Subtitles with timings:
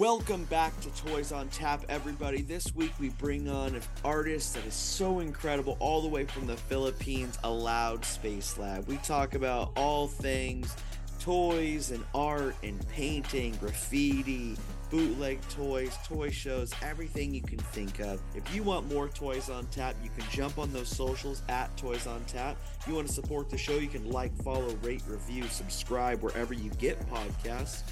[0.00, 2.40] Welcome back to Toys on Tap, everybody.
[2.40, 6.46] This week we bring on an artist that is so incredible, all the way from
[6.46, 8.88] the Philippines, Aloud Space Lab.
[8.88, 10.74] We talk about all things
[11.20, 14.56] toys and art and painting, graffiti,
[14.90, 18.22] bootleg toys, toy shows, everything you can think of.
[18.34, 22.06] If you want more Toys on Tap, you can jump on those socials at Toys
[22.06, 22.56] on Tap.
[22.80, 26.54] If you want to support the show, you can like, follow, rate, review, subscribe wherever
[26.54, 27.82] you get podcasts.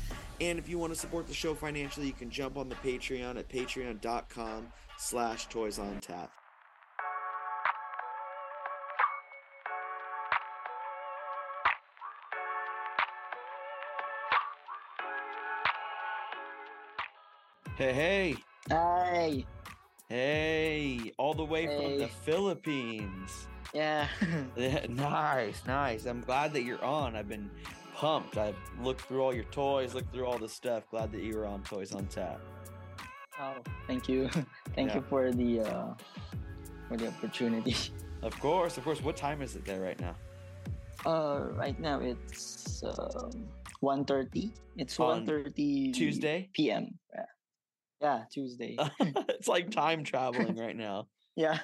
[0.41, 3.39] And if you want to support the show financially, you can jump on the Patreon
[3.39, 6.31] at patreon.com slash toys on tap.
[17.77, 18.35] Hey, hey,
[18.71, 19.45] Hi.
[20.09, 23.47] hey, all the way from the Philippines.
[23.75, 24.09] Yeah,
[24.89, 26.07] nice, nice.
[26.07, 27.15] I'm glad that you're on.
[27.15, 27.51] I've been
[27.99, 28.39] pumped.
[28.39, 30.85] I've looked through all your toys, looked through all the stuff.
[30.89, 32.41] Glad that you were on Toys on Tap.
[33.41, 33.55] oh,
[33.89, 34.29] thank you.
[34.77, 34.97] Thank Yeah.
[34.97, 35.95] you for the uh
[36.89, 37.75] for the opportunity.
[38.21, 39.01] Of course, of course.
[39.01, 40.17] What time is it there right now?
[41.07, 43.47] Uh right now it's um
[43.81, 44.51] 1:30.
[44.77, 46.51] It's On 1:30 Tuesday?
[46.53, 46.99] PM.
[47.15, 47.25] Yeah.
[48.01, 48.77] Yeah, Tuesday.
[49.29, 51.07] it's like time traveling right now.
[51.37, 51.59] yeah.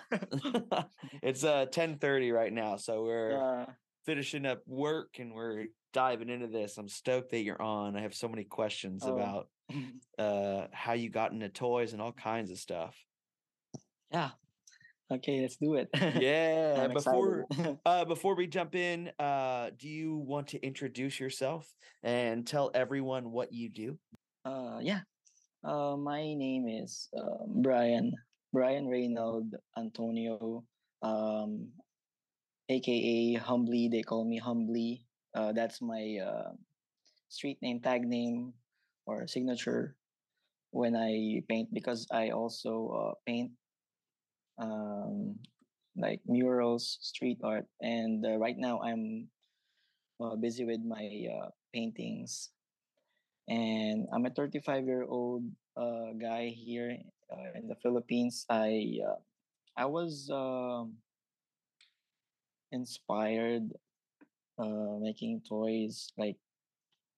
[1.22, 3.66] it's uh 10:30 right now, so we're yeah.
[4.06, 6.76] finishing up work and we're diving into this.
[6.76, 7.96] I'm stoked that you're on.
[7.96, 9.14] I have so many questions Oh.
[9.14, 9.48] about
[10.18, 12.94] uh how you got into toys and all kinds of stuff.
[14.12, 14.30] yeah.
[15.12, 15.88] Okay, let's do it.
[16.20, 17.46] Yeah, before
[17.86, 21.72] uh before we jump in, uh do you want to introduce yourself
[22.02, 23.98] and tell everyone what you do?
[24.44, 25.00] uh yeah.
[25.62, 28.12] Uh my name is um, Brian.
[28.52, 30.64] Brian Reynald Antonio.
[31.02, 31.68] Um
[32.68, 33.88] aka Humbly.
[33.88, 35.04] They call me Humbly.
[35.34, 36.52] Uh, that's my uh,
[37.28, 38.54] street name, tag name,
[39.06, 39.96] or signature
[40.70, 43.52] when I paint because I also uh, paint
[44.58, 45.36] um,
[45.96, 49.28] like murals, street art, and uh, right now I'm
[50.20, 52.50] uh, busy with my uh, paintings.
[53.48, 55.44] And I'm a 35 year old
[55.76, 56.96] guy here
[57.54, 58.46] in the Philippines.
[58.48, 58.98] I
[59.76, 60.94] I was um,
[62.72, 63.72] inspired
[64.58, 66.36] uh, making toys like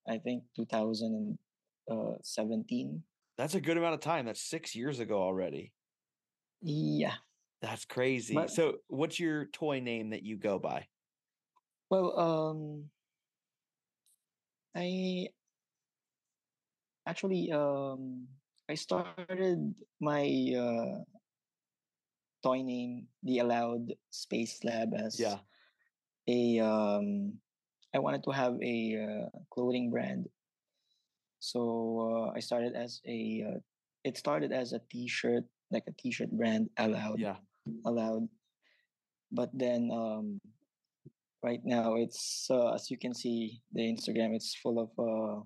[0.08, 3.02] I think 2017.
[3.36, 4.24] That's a good amount of time.
[4.26, 5.72] That's 6 years ago already.
[6.62, 7.14] Yeah.
[7.60, 8.34] That's crazy.
[8.34, 10.86] But- so, what's your toy name that you go by?
[11.90, 12.90] Well, um,
[14.74, 15.28] I
[17.06, 18.26] actually um
[18.68, 20.24] I started my
[20.58, 21.04] uh
[22.42, 25.38] toy name the Aloud Space Lab as Yeah.
[26.28, 27.34] A um
[27.94, 30.26] I wanted to have a uh, clothing brand.
[31.38, 31.60] So
[32.32, 33.58] uh, I started as a uh,
[34.04, 37.36] it started as a t-shirt like a t-shirt brand aloud Yeah.
[37.84, 38.28] aloud
[39.34, 40.38] but then um
[41.42, 45.42] right now it's uh, as you can see the instagram it's full of uh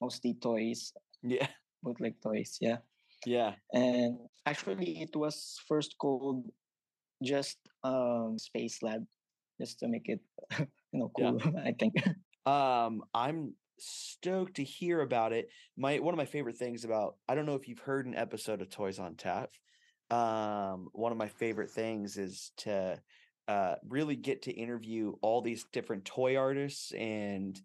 [0.00, 1.48] mostly toys Yeah.
[1.84, 2.80] bootleg toys yeah
[3.28, 3.52] Yeah.
[3.76, 4.16] and
[4.48, 6.48] actually it was first called
[7.20, 9.04] just um space lab
[9.58, 10.20] just to make it
[10.58, 10.66] you
[11.00, 11.32] know Yeah.
[11.32, 11.94] cool i think
[12.46, 15.48] Um, I'm stoked to hear about it.
[15.76, 18.62] My one of my favorite things about I don't know if you've heard an episode
[18.62, 19.50] of Toys on Tap.
[20.10, 23.02] Um, one of my favorite things is to
[23.48, 27.60] uh really get to interview all these different toy artists and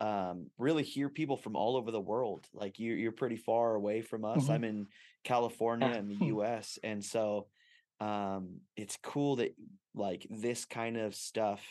[0.00, 2.46] um really hear people from all over the world.
[2.52, 4.48] Like you you're pretty far away from us.
[4.48, 4.54] Mhm.
[4.54, 4.86] I'm in
[5.24, 5.98] California Yeah.
[5.98, 7.48] in the US and so
[8.00, 9.52] um it's cool that
[9.98, 11.62] like this kind of stuff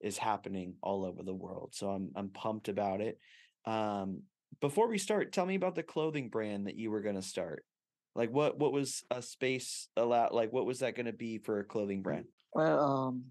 [0.00, 1.74] is happening all over the world.
[1.74, 3.18] So I'm I'm pumped about it.
[3.66, 4.22] Um
[4.60, 7.64] before we start, tell me about the clothing brand that you were going to start.
[8.14, 11.60] Like what what was a space aloud like what was that going to be for
[11.60, 12.26] a clothing brand?
[12.52, 13.24] well um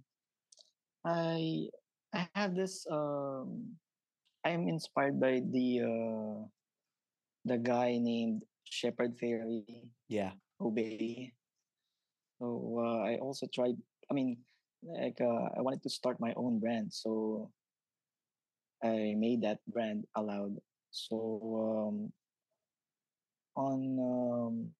[1.04, 1.68] i
[2.14, 3.76] i have this um
[4.46, 6.46] i'm inspired by the uh
[7.46, 9.64] the guy named shepard fairey
[10.08, 10.32] Yeah.
[10.62, 11.34] obey.
[12.40, 13.76] So uh, I also tried.
[14.10, 14.38] I mean,
[14.84, 17.52] like uh, I wanted to start my own brand, so
[18.84, 20.58] I made that brand aloud.
[20.92, 21.18] So
[21.54, 22.12] um,
[23.56, 24.72] on um,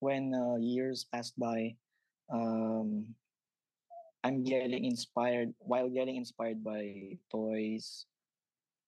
[0.00, 1.74] when uh, years passed by,
[2.32, 3.14] um,
[4.22, 5.54] I'm getting inspired.
[5.58, 8.06] While getting inspired by toys,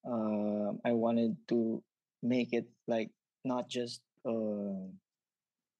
[0.07, 1.83] um, I wanted to
[2.23, 3.11] make it like
[3.45, 4.87] not just uh,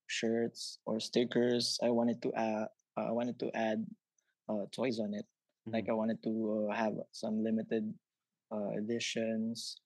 [0.09, 1.79] shirts or stickers.
[1.83, 2.69] I wanted to add.
[2.97, 3.87] I wanted to add
[4.49, 5.27] uh, toys on it.
[5.67, 7.95] Like I wanted to uh, have some limited
[8.53, 9.79] uh, editions.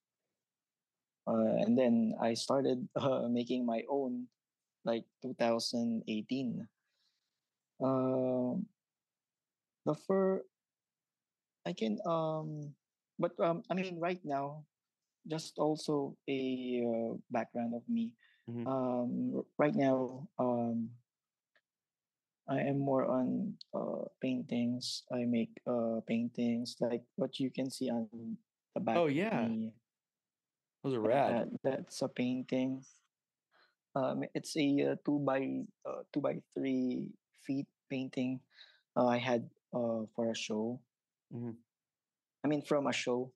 [1.27, 4.27] uh, and then I started uh, making my own
[4.85, 6.67] like 2018.
[7.83, 8.67] Um,
[9.85, 10.43] the fur
[11.67, 12.75] I can um,
[13.19, 14.65] but um, I mean right now,
[15.27, 18.13] just also a uh, background of me.
[18.51, 18.67] Mhm.
[18.67, 20.91] Um, right now, um,
[22.49, 25.05] I am more on uh, paintings.
[25.15, 28.11] I make uh, paintings like what you can see on
[28.75, 29.73] the back Oh yeah, me.
[30.83, 31.31] those are rad.
[31.31, 32.83] that, that's a painting.
[33.95, 37.13] Um, it's a uh, two by uh, two by three
[37.47, 38.41] feet painting.
[38.97, 40.81] Uh, I had uh, for a show.
[41.33, 41.57] Mhm.
[42.43, 43.31] I mean, from a show.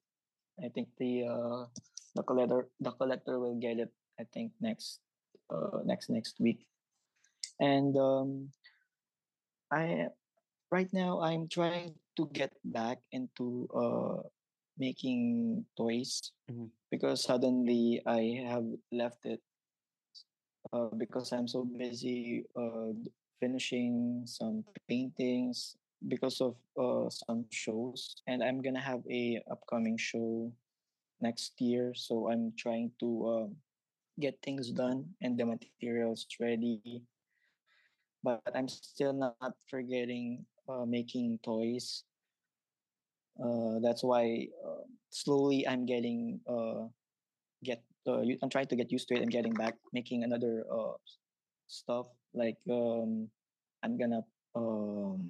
[0.59, 1.69] I think the uh,
[2.17, 3.93] the collector the collector will get it.
[4.19, 4.99] I think next
[5.49, 6.65] uh, next next week.
[7.59, 8.49] And um,
[9.71, 10.07] I
[10.71, 14.21] right now I'm trying to get back into uh,
[14.77, 16.69] making toys Mhm.
[16.91, 19.41] because suddenly I have left it
[20.73, 22.93] uh, because I'm so busy uh,
[23.39, 25.77] finishing some paintings
[26.07, 30.53] because of uh, some shows and I'm gonna have a upcoming show
[31.21, 33.49] next year so I'm trying to um,
[34.19, 37.01] get things done and the materials ready
[38.23, 42.03] but I'm still not forgetting uh, making toys
[43.37, 46.89] uh, that's why uh, slowly I'm getting uh,
[47.63, 50.97] get uh, I'm trying to get used to it and getting back making another uh,
[51.67, 53.27] stuff like um
[53.83, 54.23] i'm gonna
[54.55, 55.29] um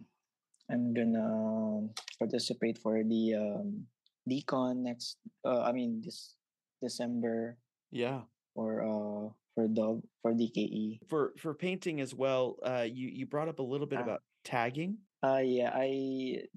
[0.69, 3.85] i'm gonna participate for the um
[4.29, 6.35] DCon next i mean this
[6.81, 7.57] december
[7.91, 8.27] Yeah.
[8.57, 13.45] For uh for dog for dke For for painting as well, uh, you you brought
[13.47, 14.97] up a little bit uh, about tagging.
[15.25, 15.89] uh yeah i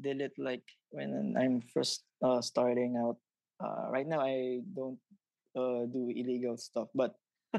[0.00, 3.16] did it like when i'm first uh starting out.
[3.60, 4.96] Uh right now i don't
[5.56, 7.16] uh do illegal stuff but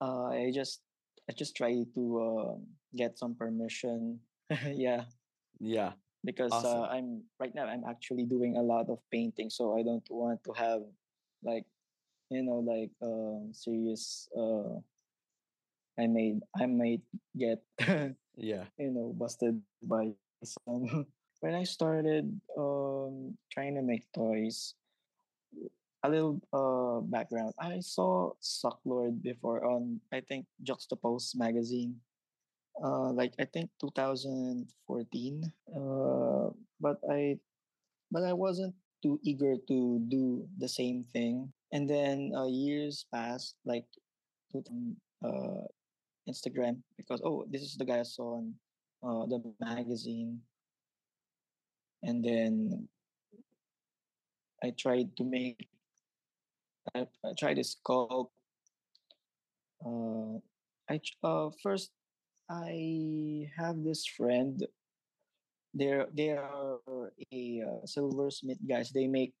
[0.00, 0.84] uh i just
[1.28, 2.54] i just try to uh,
[2.96, 4.20] get some permission.
[4.72, 5.04] Yeah.
[5.58, 5.96] Yeah.
[6.26, 10.04] because uh, I'm right now I'm actually doing a lot of painting, so I don't
[10.10, 10.82] want to have
[11.46, 11.64] like
[12.30, 14.28] you know like uh, serious.
[14.36, 14.80] Uh,
[15.98, 17.02] I made I might
[17.36, 17.62] get
[18.36, 18.64] Yeah.
[18.78, 20.12] you know busted by
[20.44, 21.06] some.
[21.40, 24.74] when I started um, trying to make toys,
[26.04, 27.54] a little uh, background.
[27.58, 32.00] I saw Sucklord before on I think Juxtapoz magazine.
[32.82, 35.52] Uh, like I think 2014.
[35.72, 36.50] Uh,
[36.80, 37.38] but I
[38.10, 41.52] but I wasn't too eager to do the same thing.
[41.72, 43.84] And then uh, years passed, like
[44.52, 44.62] to
[45.24, 45.66] uh,
[46.28, 48.54] Instagram, because oh, this is the guy I saw on
[49.02, 50.40] uh, the magazine.
[52.02, 52.88] And then
[54.62, 55.68] I tried to make,
[56.94, 58.30] I, I tried to sculpt.
[59.84, 60.38] Uh,
[60.88, 61.90] I uh, first
[62.48, 64.64] I have this friend.
[65.74, 66.78] They're they are
[67.32, 68.90] a uh, silversmith guys.
[68.90, 69.34] They make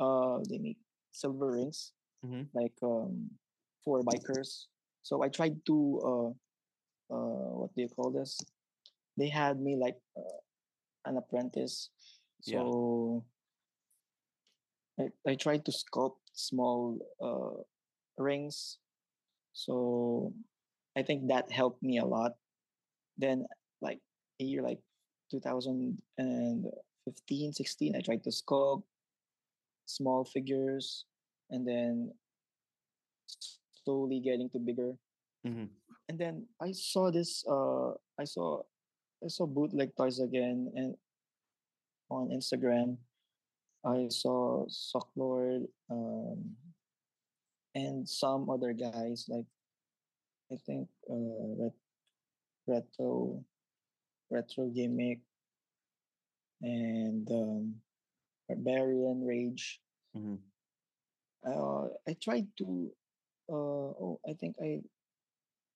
[0.00, 0.78] uh they make
[1.12, 1.92] silver rings
[2.24, 3.30] hmm like um,
[3.84, 4.66] for bikers.
[5.02, 6.30] So I tried to uh,
[7.12, 8.40] uh, what do you call this?
[9.16, 10.40] They had me like uh,
[11.04, 11.90] an apprentice.
[12.44, 12.58] Yeah.
[12.58, 13.24] So
[14.98, 17.62] I, I tried to sculpt small uh,
[18.16, 18.78] rings.
[19.52, 20.32] So
[20.96, 22.36] I think that helped me a lot.
[23.18, 23.46] Then
[23.80, 24.00] like
[24.40, 24.80] a year like
[25.30, 28.82] 2015, 16, I tried to sculpt
[29.86, 31.04] small figures
[31.50, 32.12] and then
[33.84, 34.94] slowly getting to bigger
[35.44, 35.64] hmm
[36.08, 37.44] and then I saw this.
[37.48, 38.62] Uh, I saw
[39.24, 40.94] I saw bootleg toys again, and
[42.10, 42.98] on Instagram,
[43.84, 46.52] I saw Sucklord, um,
[47.74, 49.46] and some other guys like
[50.52, 51.86] I think uh, ret-
[52.66, 53.44] retro
[54.30, 55.20] retro gimmick
[56.60, 57.74] and um,
[58.54, 59.80] barbarian rage.
[60.14, 60.36] hmm
[61.44, 62.90] Uh, I tried to.
[63.50, 64.80] Uh, oh, I think I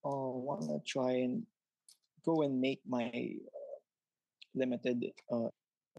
[0.05, 1.47] uh, wanna try and
[2.25, 3.11] go and make my
[4.55, 5.49] limited uh,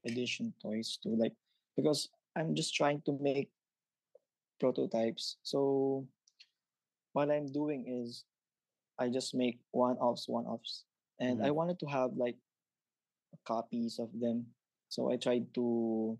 [0.05, 1.33] edition toys too like
[1.75, 3.49] because i'm just trying to make
[4.59, 6.05] prototypes so
[7.13, 8.25] what i'm doing is
[8.99, 10.85] i just make one offs one offs
[11.19, 12.37] and i hmm wanted to have like
[13.45, 14.45] copies of them
[14.89, 16.17] so i tried to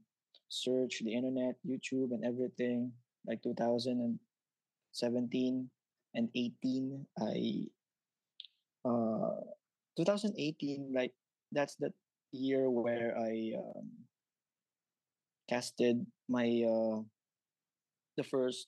[0.50, 2.92] search the internet youtube and everything
[3.26, 4.20] like 2017
[6.16, 7.68] and 18 i
[8.86, 9.42] uh
[9.98, 11.14] 2018 like
[11.52, 11.92] that's the
[12.32, 13.90] year where i um,
[15.50, 17.02] casted my uh
[18.18, 18.68] the first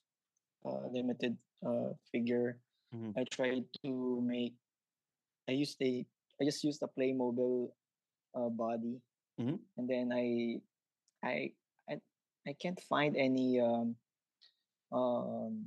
[0.65, 2.59] uh, limited uh, figure.
[2.93, 3.13] Mhm.
[3.17, 4.53] I tried to make.
[5.50, 6.05] I used a.
[6.41, 7.71] I just used a Playmobil
[8.36, 9.01] uh, body,
[9.39, 9.59] Mhm.
[9.77, 10.62] and then I,
[11.24, 11.51] I,
[12.50, 13.96] I, can't find any um,
[14.91, 15.65] um,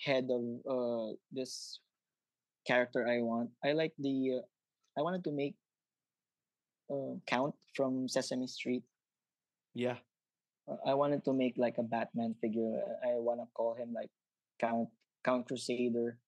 [0.00, 1.80] head of uh, this
[2.66, 3.50] character I want.
[3.64, 4.40] I like the.
[4.40, 4.46] Uh,
[4.98, 5.54] I wanted to make
[6.90, 8.82] uh, Count from Sesame Street.
[9.74, 9.96] Yeah.
[10.68, 12.80] Uh, I wanted to make like a Batman figure.
[13.04, 14.10] I want to call him like
[14.60, 14.88] Count
[15.24, 16.18] Count Crusader.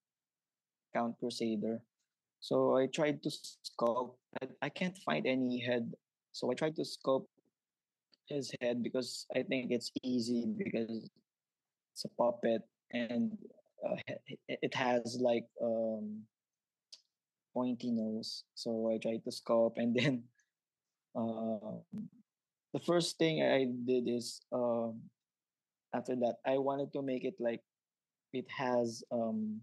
[0.95, 1.81] Count Crusader.
[2.41, 3.31] So I tried to
[3.65, 4.15] sculpt.
[4.43, 5.95] I, I can't find any head.
[6.33, 7.27] So I tried to sculpt
[8.29, 11.11] his head because I think it's easy because
[11.93, 12.63] it's a puppet
[12.93, 13.37] and
[13.85, 13.97] uh,
[14.49, 16.23] it has like um
[17.53, 18.45] pointy nose.
[18.55, 20.25] So I tried to sculpt and then
[21.15, 21.83] um
[22.73, 25.01] the first thing I did is um
[25.95, 27.63] after that I wanted to make it like
[28.33, 29.61] it has um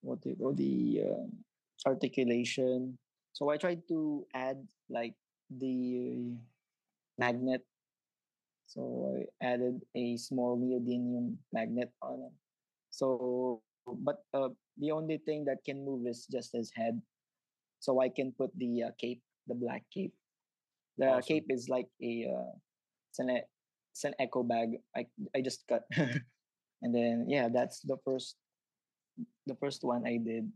[0.00, 1.28] what do you call the uh,
[1.88, 2.98] articulation.
[3.32, 5.14] So I tried to add like
[5.50, 6.36] the
[7.18, 7.62] magnet.
[8.66, 12.34] So I added a small neodymium magnet on it.
[12.90, 17.00] So but uh, the only thing that can move is just his head.
[17.80, 20.14] So I can put the uh, cape, the black cape.
[20.96, 21.26] The Awesome.
[21.26, 22.52] cape is like a uh,
[23.10, 23.30] it's an
[23.92, 24.78] it's an echo bag.
[24.96, 25.84] I I just cut,
[26.82, 28.36] and then yeah, that's the first
[29.46, 30.50] the first one I did.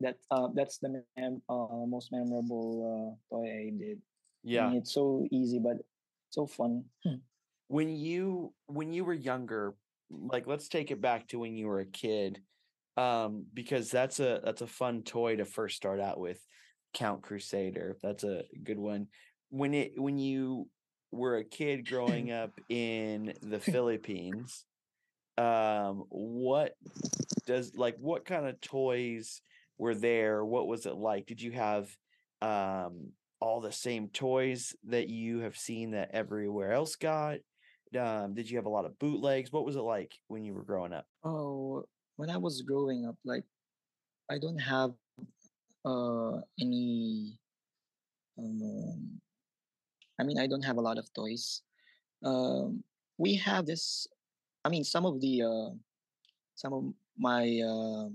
[0.00, 4.00] That uh that's the mem- uh, most memorable uh, toy I did.
[4.44, 4.68] I Yeah.
[4.68, 5.78] mean, it's so easy but
[6.30, 6.84] so fun.
[7.68, 9.74] When you when you were younger,
[10.10, 12.40] like let's take it back to when you were a kid.
[12.96, 16.44] Um, because that's a that's a fun toy to first start out with.
[16.92, 17.96] Count Crusader.
[18.02, 19.06] That's a good one.
[19.50, 20.68] When it when you
[21.12, 24.64] were a kid growing up in the Philippines,
[25.38, 26.72] um, what
[27.46, 29.40] does like what kind of toys
[29.78, 30.44] were there?
[30.44, 31.26] What was it like?
[31.26, 31.88] Did you have
[32.42, 37.38] um all the same toys that you have seen that everywhere else got?
[37.98, 39.52] Um, did you have a lot of bootlegs?
[39.52, 41.06] What was it like when you were growing up?
[41.24, 41.84] Oh,
[42.16, 43.44] when I was growing up, like
[44.30, 44.92] I don't have
[45.84, 47.38] uh any
[48.38, 49.20] um
[50.20, 51.62] I mean I don't have a lot of toys.
[52.22, 52.84] Um
[53.18, 54.06] we have this
[54.64, 55.74] I mean some of the uh
[56.54, 56.84] some of
[57.16, 58.08] my uh,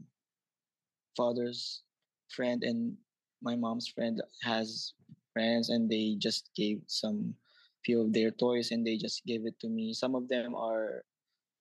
[1.18, 1.82] father's
[2.30, 2.96] friend and
[3.42, 4.94] my mom's friend has
[5.36, 7.36] friends and they just gave some
[7.84, 9.92] few of their toys and they just gave it to me.
[9.94, 11.04] Some of them are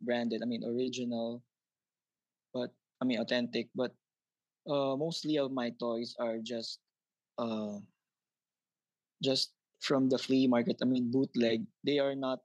[0.00, 1.42] branded, I mean original,
[2.54, 2.70] but
[3.02, 3.92] I mean authentic, but
[4.66, 6.78] uh, mostly of my toys are just
[7.38, 7.78] uh,
[9.22, 10.78] just from the flea market.
[10.82, 11.66] I mean bootleg.
[11.84, 12.40] They are not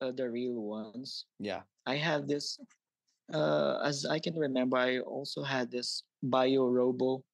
[0.00, 1.26] uh, the real ones.
[1.38, 1.62] Yeah.
[1.86, 2.58] I have this
[3.32, 7.24] uh, as I can remember, I also had this Bio Robo.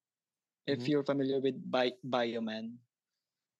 [0.67, 0.87] If Mhm.
[0.89, 2.77] you're familiar with Bi- Bioman,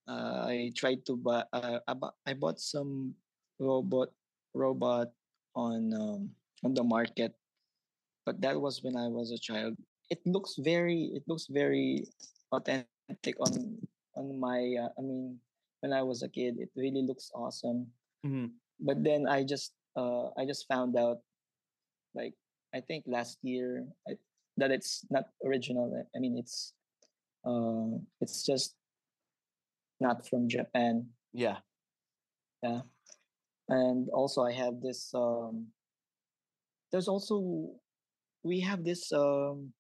[0.08, 1.44] uh, I tried to buy.
[1.54, 1.80] Uh,
[2.26, 3.16] I, bought some
[3.60, 4.10] robot
[4.54, 5.12] robot
[5.56, 6.30] on um,
[6.64, 7.34] on the market,
[8.26, 9.76] but that was when I was a child.
[10.10, 11.12] It looks very.
[11.16, 12.06] It looks very
[12.52, 13.80] authentic on
[14.16, 14.76] on my.
[14.80, 15.40] Uh, I mean,
[15.82, 17.88] when I was a kid, it really looks awesome.
[18.26, 18.52] Mhm.
[18.80, 21.24] But then I just uh, I just found out
[22.16, 22.34] like
[22.74, 24.18] I think last year I,
[24.58, 25.92] that it's not original.
[25.94, 26.74] I- I mean, it's
[27.46, 28.76] uh, it's just
[30.00, 31.10] not from Japan.
[31.34, 31.60] Yeah.
[32.64, 32.82] Yeah,
[33.68, 35.12] and also I have this.
[35.14, 35.68] Um,
[36.92, 37.76] there's also
[38.44, 39.74] we have this um,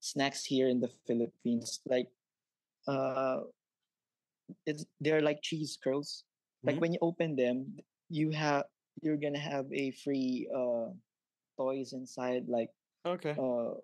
[0.00, 1.78] snacks here in the Philippines.
[1.86, 2.10] Like
[2.88, 3.46] uh,
[4.66, 6.24] it's they're like cheese curls.
[6.64, 6.80] Like Mhm.
[6.82, 7.78] when you open them,
[8.10, 8.66] you have
[9.02, 10.90] you're gonna have a free uh,
[11.56, 12.48] toys inside.
[12.48, 12.70] Like
[13.06, 13.36] Okay.
[13.38, 13.78] uh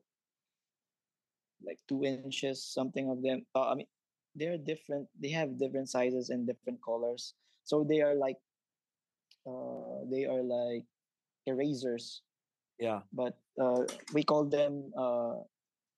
[1.63, 3.87] like two inches something of them uh, i mean
[4.35, 7.35] they're different they have different sizes and different colors.
[7.65, 8.39] So they are like
[9.47, 10.85] uh they are like
[11.47, 12.23] erasers.
[12.81, 13.05] Yeah.
[13.13, 13.85] but uh
[14.17, 15.45] we call them uh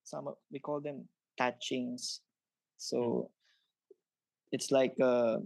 [0.02, 1.06] some we call them
[1.38, 2.20] touchings
[2.76, 3.30] so
[4.50, 5.38] it's like uh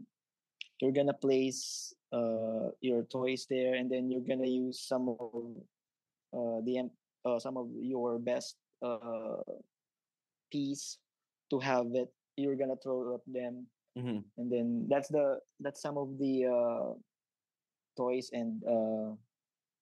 [0.81, 5.45] you're gonna place uh your toys there and then you're gonna use some of
[6.33, 6.89] uh the
[7.25, 9.45] uh, some of your best uh
[10.51, 10.99] piece
[11.51, 13.67] to have it you're gonna throw at them.
[13.97, 16.93] Hmm and then that's the that's some of the uh
[17.97, 19.17] toys and uh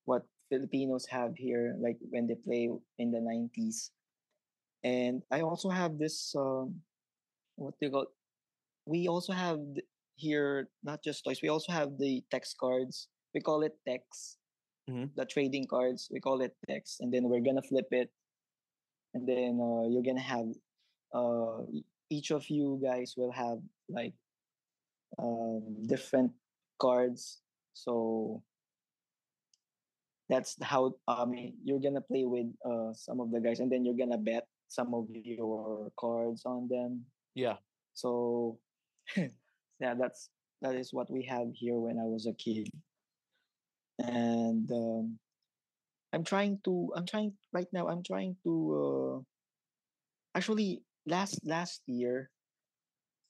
[0.04, 3.90] what filipinos have here like when they play in the 90s
[4.84, 6.75] and i also have this um
[7.56, 8.06] what do you call
[8.87, 9.58] we also have
[10.16, 13.08] here not just toys we also have the teks cards.
[13.34, 14.38] We call it teks.
[14.88, 15.11] Mhm.
[15.16, 18.12] The trading cards we call it teks, and then we're gonna flip it,
[19.14, 20.46] and then uh, you're gonna have
[21.11, 21.66] uh,
[22.11, 23.58] each of you guys will have
[23.88, 24.14] like
[25.18, 26.32] um, different
[26.78, 27.40] cards.
[27.73, 28.42] So
[30.28, 33.84] that's how I mean you're gonna play with uh, some of the guys, and then
[33.84, 37.04] you're gonna bet some of your cards on them.
[37.34, 37.56] Yeah.
[37.94, 38.58] So
[39.16, 40.28] yeah, that's
[40.62, 42.68] that is what we have here when I was a kid,
[43.99, 45.18] and um,
[46.12, 52.30] I'm trying to I'm trying right now I'm trying to uh, actually last last year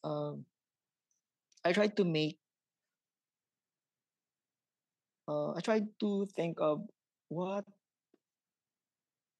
[0.04, 0.44] um,
[1.64, 2.38] I tried to make
[5.28, 6.84] uh, I tried to think of
[7.28, 7.64] what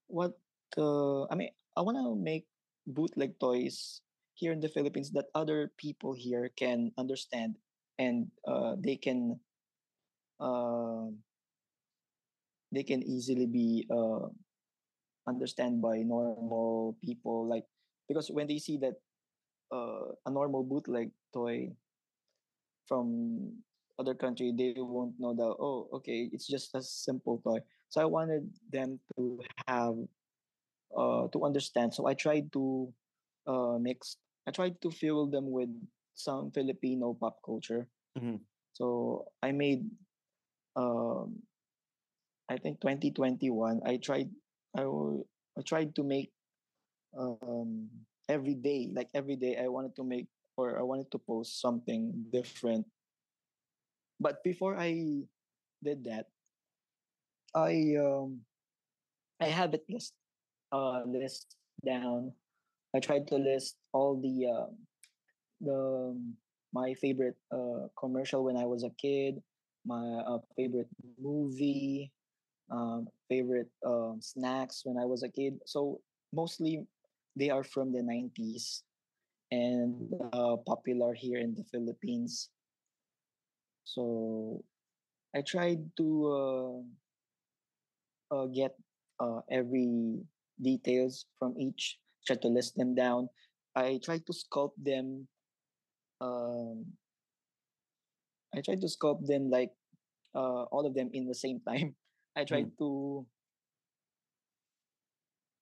[0.08, 0.32] what
[0.78, 2.46] uh, I mean I want to make
[2.86, 4.00] bootleg toys
[4.34, 7.56] here in the Philippines that other people here can understand
[7.98, 9.38] and uh, they can
[10.40, 11.06] uh,
[12.72, 14.26] they can easily be uh,
[15.28, 17.64] understand by normal people like
[18.08, 18.94] because when they see that
[19.72, 21.70] uh, a normal bootleg toy
[22.86, 23.50] from
[23.98, 27.58] other country they won't know that oh okay it's just a simple toy.
[27.88, 29.94] So i wanted them to have
[30.96, 31.94] uh, to understand.
[31.94, 32.92] So i tried to
[33.46, 35.70] uh, mix i tried to fuel them with
[36.14, 37.88] some filipino pop culture.
[38.18, 38.38] Mhm.
[38.72, 39.82] so i made
[40.76, 41.34] um,
[42.48, 44.30] i think 2021 i tried
[44.76, 44.86] I,
[45.58, 46.30] I tried to make
[47.18, 47.88] um,
[48.28, 52.12] every day like every day i wanted to make or i wanted to post something
[52.32, 52.86] different.
[54.20, 55.22] But before i
[55.82, 56.26] did that
[57.54, 58.40] i um
[59.40, 60.14] i have it list
[60.72, 62.32] uh list down.
[62.94, 64.72] I tried to list all the um
[65.60, 66.16] the
[66.72, 69.42] my favorite uh commercial when i was a kid
[69.86, 70.88] my uh, favorite
[71.20, 72.10] movie
[72.70, 75.58] um favorite um snacks when i was a kid.
[75.66, 76.00] So
[76.32, 76.86] mostly
[77.36, 78.82] they are from the 90s
[79.50, 82.50] and uh, popular here in the philippines
[83.84, 84.64] so
[85.34, 86.78] I tried to uh,
[88.34, 88.78] uh, get
[89.20, 90.22] uh, every
[90.62, 91.98] details from each.
[92.26, 93.28] Try to list them down.
[93.74, 95.26] I tried to sculpt them.
[96.20, 96.86] Um,
[98.54, 99.72] I tried to sculpt them like
[100.34, 101.94] uh, all of them in the same time.
[102.36, 103.26] I tried to,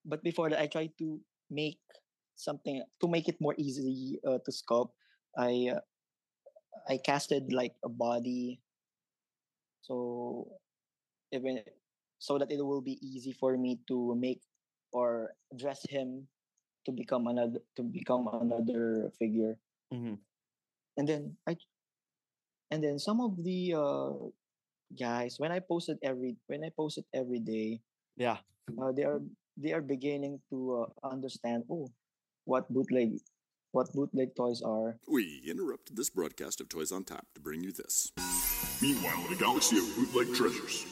[0.04, 1.20] but before that, I tried to
[1.52, 1.78] make
[2.34, 4.96] something to make it more easy uh, to sculpt.
[5.36, 5.84] I uh,
[6.88, 8.58] I casted like a body
[9.82, 10.48] so
[11.32, 11.60] even
[12.18, 14.40] so that it will be easy for me to make
[14.92, 16.26] or dress him
[16.86, 19.58] to become another to become another figure
[19.92, 20.18] Mhm.
[20.96, 21.56] and then i
[22.70, 24.12] and then some of the uh
[24.96, 27.80] guys when i posted every when i posted every day
[28.16, 28.38] Yeah.
[28.78, 29.20] uh, they are
[29.56, 31.88] they are beginning to uh, understand oh
[32.44, 33.18] what bootleg
[33.72, 37.72] what bootleg toys are We interrupted this broadcast of Toys on Tap to bring you
[37.72, 38.12] this.
[38.82, 40.84] Meanwhile, in a galaxy of bootleg treasures.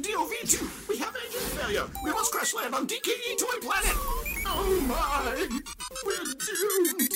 [0.00, 1.86] DOV2, we have engine failure.
[2.04, 3.96] We must crash land on DKE Toy Planet.
[4.46, 5.48] Oh my,
[6.04, 7.08] we're doomed.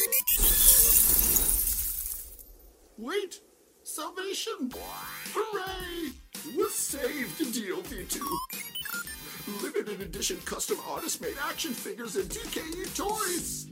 [2.99, 3.41] Wait,
[3.83, 4.71] salvation.
[5.35, 6.13] Hooray,
[6.57, 8.66] we're saved, DOV2.
[9.47, 13.71] Limited edition custom artist made action figures and DKE toys.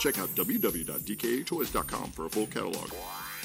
[0.00, 2.90] Check out www.dketoys.com for a full catalog.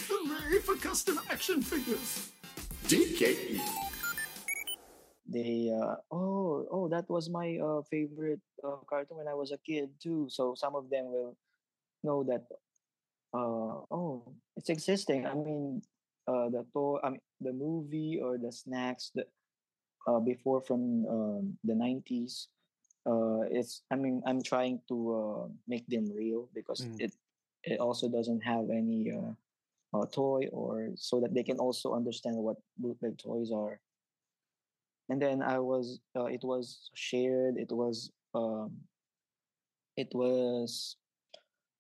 [0.10, 2.32] Hooray for custom action figures.
[2.88, 3.62] DKE.
[5.30, 9.60] they uh, oh oh that was my uh, favorite uh, cartoon when I was a
[9.60, 10.28] kid too.
[10.30, 11.38] So some of them will
[12.04, 12.46] know that
[13.36, 15.28] uh, oh it's existing.
[15.28, 15.84] I mean
[16.28, 19.28] uh, the toy, I mean the movie or the snacks that
[20.08, 22.48] uh, before from um, the nineties.
[23.06, 27.00] Uh, it's I mean I'm trying to uh, make them real because Mm.
[27.00, 27.14] it
[27.64, 29.34] it also doesn't have any uh,
[29.98, 33.80] uh, toy or so that they can also understand what bootleg toys are
[35.10, 38.72] and then I was uh, it was shared it was um
[39.98, 40.98] it was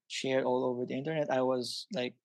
[0.08, 2.16] shared all over the internet I was like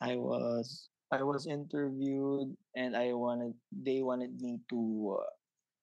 [0.00, 5.30] I was I was interviewed and I wanted they wanted me to uh,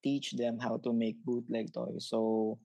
[0.03, 2.57] teach them how to make bootleg toys so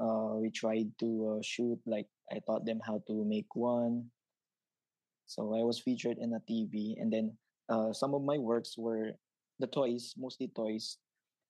[0.00, 4.10] uh, we tried to uh, shoot like I taught them how to make one
[5.26, 7.36] so I was featured in a TV and then
[7.68, 9.12] uh, some of my works were
[9.58, 10.98] the toys mostly toys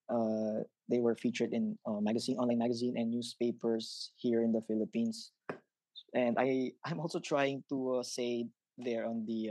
[0.08, 5.32] uh, they were featured in uh, magazine, online magazine, and newspapers here in the Philippines.
[6.14, 8.46] And I, I'm also trying to uh, say
[8.78, 9.50] there on the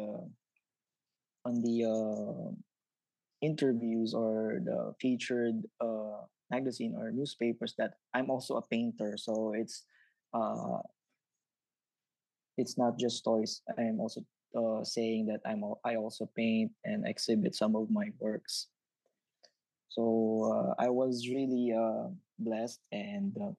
[1.46, 2.56] on the
[3.42, 9.18] interviews or the featured uh, magazine or newspapers that I'm also a painter.
[9.18, 9.86] So it's
[10.34, 10.82] uh,
[12.58, 13.62] it's not just toys.
[13.78, 14.22] I'm also
[14.58, 18.68] uh, saying that I'm I also paint and exhibit some of my works.
[19.90, 23.54] So uh, I was really uh, blessed, and uh,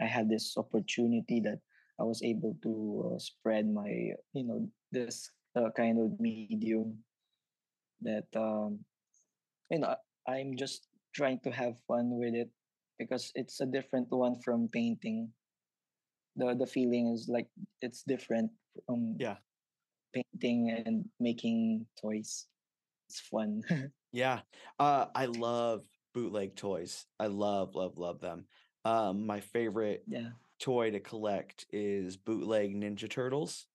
[0.00, 1.60] I had this opportunity that
[2.00, 6.98] I was able to uh, spread my you know this uh, kind of medium
[8.00, 8.80] that um,
[9.70, 12.50] you know I'm just trying to have fun with it
[12.98, 15.32] because it's a different one from painting.
[16.36, 17.48] The the feeling is like
[17.82, 18.50] it's different
[18.86, 19.38] from Yeah.
[20.12, 22.46] painting and making toys.
[23.08, 23.62] It's fun.
[24.12, 24.40] Yeah.
[24.78, 27.04] Uh I love bootleg toys.
[27.20, 28.46] I love love love them.
[28.84, 30.30] Um my favorite yeah.
[30.60, 33.66] toy to collect is bootleg Ninja Turtles.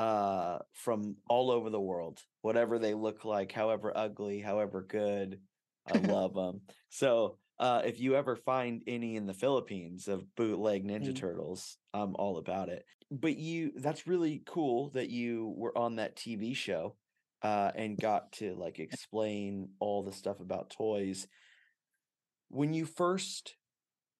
[0.00, 2.20] Uh from all over the world.
[2.42, 5.40] Whatever they look like, however ugly, however good,
[5.86, 6.62] I love them.
[6.88, 11.16] So, uh if you ever find any in the Philippines of bootleg Ninja Mm.
[11.16, 12.84] Turtles, I'm all about it.
[13.10, 16.96] But you that's really cool that you were on that TV show
[17.42, 21.28] uh and got to like explain all the stuff about toys.
[22.48, 23.56] When you first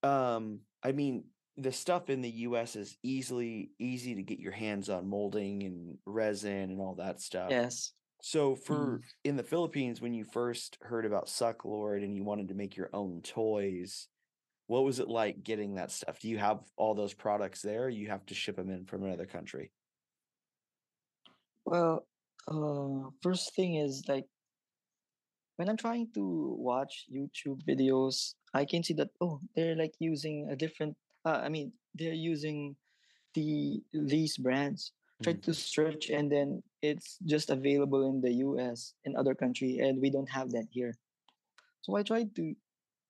[0.03, 1.25] um I mean
[1.57, 5.99] the stuff in the US is easily easy to get your hands on molding and
[6.07, 7.51] resin and all that stuff.
[7.51, 7.93] Yes.
[8.23, 12.55] So for in the Philippines, when you first heard about Sucklord and you wanted to
[12.55, 14.09] make your own toys,
[14.67, 16.21] what was it like getting that stuff?
[16.21, 17.89] Do you have all those products there?
[17.89, 19.73] You have to ship them in from another country.
[21.65, 22.07] Well,
[22.47, 24.27] uh, first thing is like
[25.57, 30.49] when I'm trying to watch YouTube videos, I can see that oh, they're like using
[30.51, 30.97] a different.
[31.25, 32.77] Uh, I mean, they're using
[33.35, 34.93] the these brands.
[35.23, 35.43] Try Mhm.
[35.45, 38.95] to search, and then it's just available in the U.S.
[39.05, 40.97] and other country, and we don't have that here.
[41.85, 42.57] So I tried to,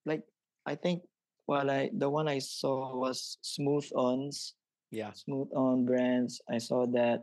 [0.07, 0.27] like,
[0.67, 1.07] I think
[1.47, 4.55] while I the one I saw was Smooth Ons,
[4.91, 5.15] Yeah.
[5.15, 6.43] Smooth On brands.
[6.51, 7.23] I saw that,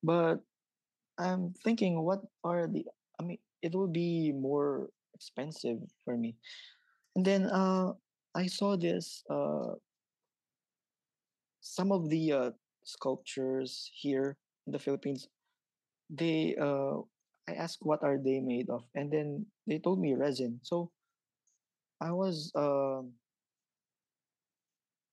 [0.00, 0.40] but
[1.20, 2.88] I'm thinking, what are the?
[3.20, 6.36] I mean, it will be more expensive for me.
[7.12, 7.92] And then uh,
[8.36, 9.24] I saw this.
[9.28, 9.74] Uh,
[11.60, 12.50] some of the uh,
[12.84, 15.28] sculptures here in the Philippines.
[16.10, 17.02] They uh,
[17.48, 20.60] I asked what are they made of, and then they told me resin.
[20.62, 20.92] So
[22.00, 23.12] I was um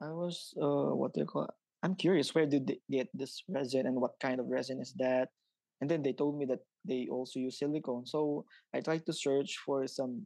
[0.02, 1.50] I was uh, what they call.
[1.82, 5.30] I'm curious where did they get this resin and what kind of resin is that?
[5.82, 8.06] And then they told me that they also use silicone.
[8.06, 10.26] So I tried to search for some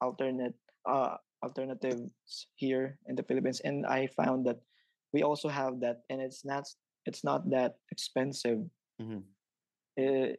[0.00, 0.54] alternate
[0.88, 4.60] uh alternatives here in the Philippines, and I found that
[5.12, 6.68] we also have that, and it's not
[7.06, 8.60] it's not that expensive.
[9.00, 9.24] Mhm.
[9.98, 10.36] Uh,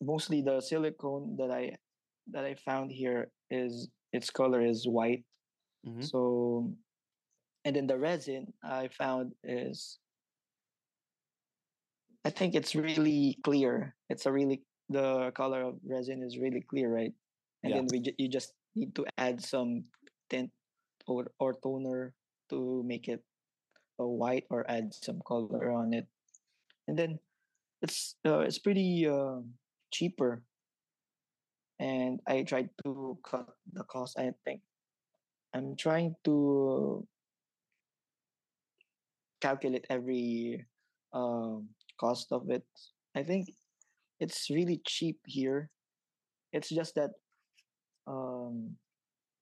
[0.00, 1.76] mostly the silicone that I
[2.32, 5.24] that I found here is its color is white.
[5.86, 6.02] Mhm.
[6.02, 6.72] So,
[7.64, 10.00] and then the resin I found is
[12.24, 13.94] I think it's really clear.
[14.08, 17.12] It's a really the color of resin is really clear, right?
[17.62, 17.76] And Yeah.
[17.80, 19.84] then we ju- you just need to add some
[20.30, 20.50] tint
[21.06, 22.14] or or toner
[22.50, 23.22] to make it
[23.98, 26.06] a white or add some color on it.
[26.88, 27.18] And then
[27.82, 29.40] it's uh, it's pretty uh,
[29.92, 30.42] cheaper.
[31.80, 34.18] And I tried to cut the cost.
[34.18, 34.62] I think
[35.52, 37.06] I'm trying to
[39.40, 40.64] calculate every
[41.12, 42.64] um, cost of it.
[43.14, 43.52] I think
[44.20, 45.70] it's really cheap here.
[46.52, 47.10] It's just that
[48.06, 48.76] um,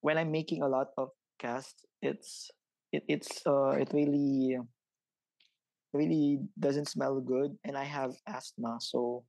[0.02, 2.50] when I'm making a lot of cast, it's
[2.92, 4.58] it, it's uh, it really
[5.92, 9.24] really doesn't smell good, and I have asthma, so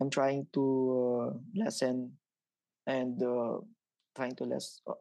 [0.00, 0.64] I'm trying to
[0.98, 2.12] uh, lessen
[2.86, 3.58] and uh,
[4.16, 4.98] trying to less uh,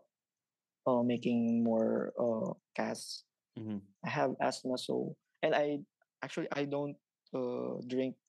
[0.88, 3.26] uh, making more uh, casts
[3.56, 3.80] Mhm.
[4.04, 5.80] I have asthma, so and I
[6.22, 7.00] actually I don't
[7.32, 8.20] uh, drink.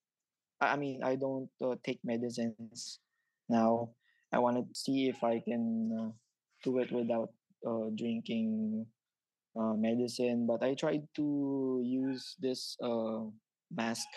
[0.62, 3.02] I I mean I don't uh, take medicines
[3.50, 3.90] now.
[4.30, 6.14] I want to see if I can
[6.66, 7.30] do it without
[7.62, 8.84] uh, drinking
[9.54, 10.46] uh, medicine.
[10.50, 13.30] But I tried to use this uh,
[13.70, 14.10] mask,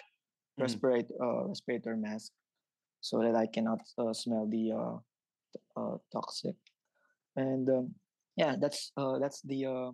[0.57, 0.65] Mhm.
[0.65, 2.33] respirator uh, respirator mask,
[2.99, 4.97] so that I cannot uh, smell the uh,
[5.77, 6.57] uh, toxic.
[7.37, 7.85] And um,
[8.35, 9.91] yeah, that's uh, that's the uh,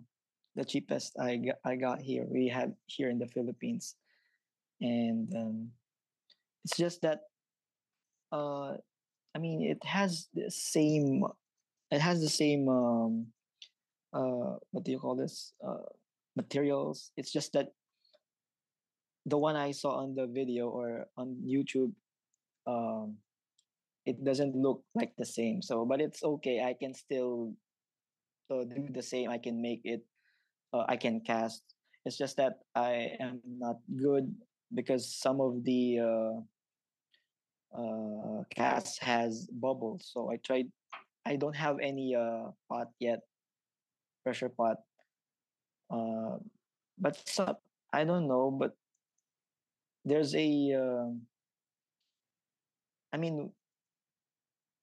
[0.56, 2.24] the cheapest I got, I got here.
[2.26, 3.94] We have here in the Philippines,
[4.80, 5.56] and um,
[6.64, 7.20] it's just that
[8.32, 8.74] uh,
[9.34, 11.22] I mean it has the same
[11.90, 13.26] it has the same um,
[14.12, 15.86] uh, what do you call this uh,
[16.36, 17.12] materials.
[17.16, 17.72] It's just that
[19.24, 21.92] the one I saw on the video or on YouTube
[22.66, 23.16] um
[24.06, 25.60] it doesn't look like the same.
[25.60, 26.62] So, but it's okay.
[26.62, 27.52] I can still
[28.48, 29.28] uh, do the same.
[29.28, 30.06] I can make it.
[30.72, 31.62] Uh, I can cast.
[32.06, 34.32] It's just that I am not good
[34.72, 36.38] because some of the uh,
[37.76, 40.08] uh, cast has bubbles.
[40.14, 40.70] So I tried.
[41.26, 43.26] I don't have any uh, pot yet,
[44.22, 44.78] pressure pot.
[45.90, 46.38] Uh,
[46.98, 47.58] but some
[47.92, 48.50] I don't know.
[48.54, 48.78] But
[50.06, 50.46] there's a.
[50.72, 51.10] Uh,
[53.12, 53.50] I mean,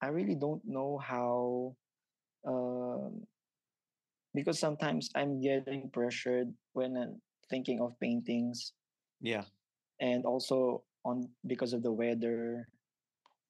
[0.02, 1.74] I really don't know how.
[2.44, 3.24] Um,
[4.34, 8.72] because sometimes I'm getting pressured when I'm thinking of paintings
[9.20, 9.44] Yeah.
[10.00, 12.68] and also on because of the weather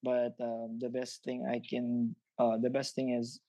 [0.03, 3.41] but um, the best thing i can uh, the best thing is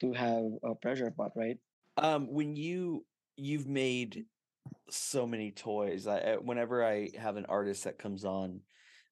[0.00, 1.58] to have a pressure pot right
[1.96, 3.04] Um, when you
[3.36, 4.24] you've made
[4.90, 6.06] so many toys.
[6.06, 8.60] I whenever I have an artist that comes on,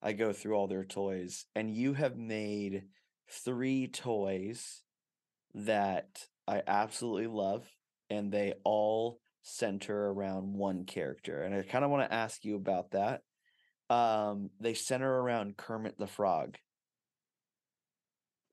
[0.03, 2.85] I go through all their toys, and you have made
[3.31, 4.83] three toys
[5.55, 7.67] that I absolutely love,
[8.11, 11.43] and they all center around one character.
[11.43, 13.23] And I kind of want to ask you about that.
[13.91, 16.57] Um, they center around Kermit the Frog.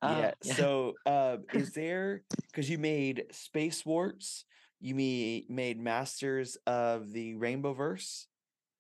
[0.02, 0.54] Ah, yeah.
[0.54, 4.46] So, uh, is there because you made Space Warts,
[4.80, 8.28] you me made Masters of the Rainbow Verse,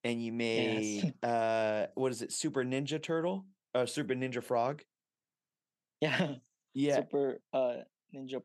[0.03, 4.83] and you made uh, what is it, Super Ninja Turtle, uh, Super Ninja Frog?
[6.01, 6.35] yeah
[6.73, 7.77] Yeah, super uh
[8.13, 8.41] ninja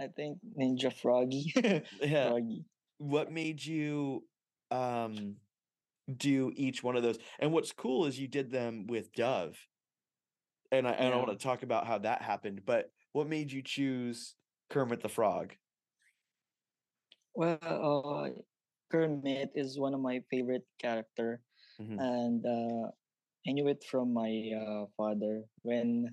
[0.00, 1.52] i think ninja froggy
[2.00, 2.28] yeah.
[2.28, 2.64] froggy
[2.98, 4.24] What made you
[4.70, 5.36] um
[6.14, 7.18] do each one of those?
[7.38, 9.56] And what's cool is you did them with Dove,
[10.72, 12.62] and I and I want to talk about how that happened.
[12.64, 14.34] But what made you choose
[14.70, 15.54] Kermit the Frog?
[17.34, 18.28] well uh
[18.92, 21.40] kermit is one of my favorite character
[21.80, 21.96] Mhm.
[21.96, 22.92] and uh
[23.48, 26.12] i knew it from my uh, father when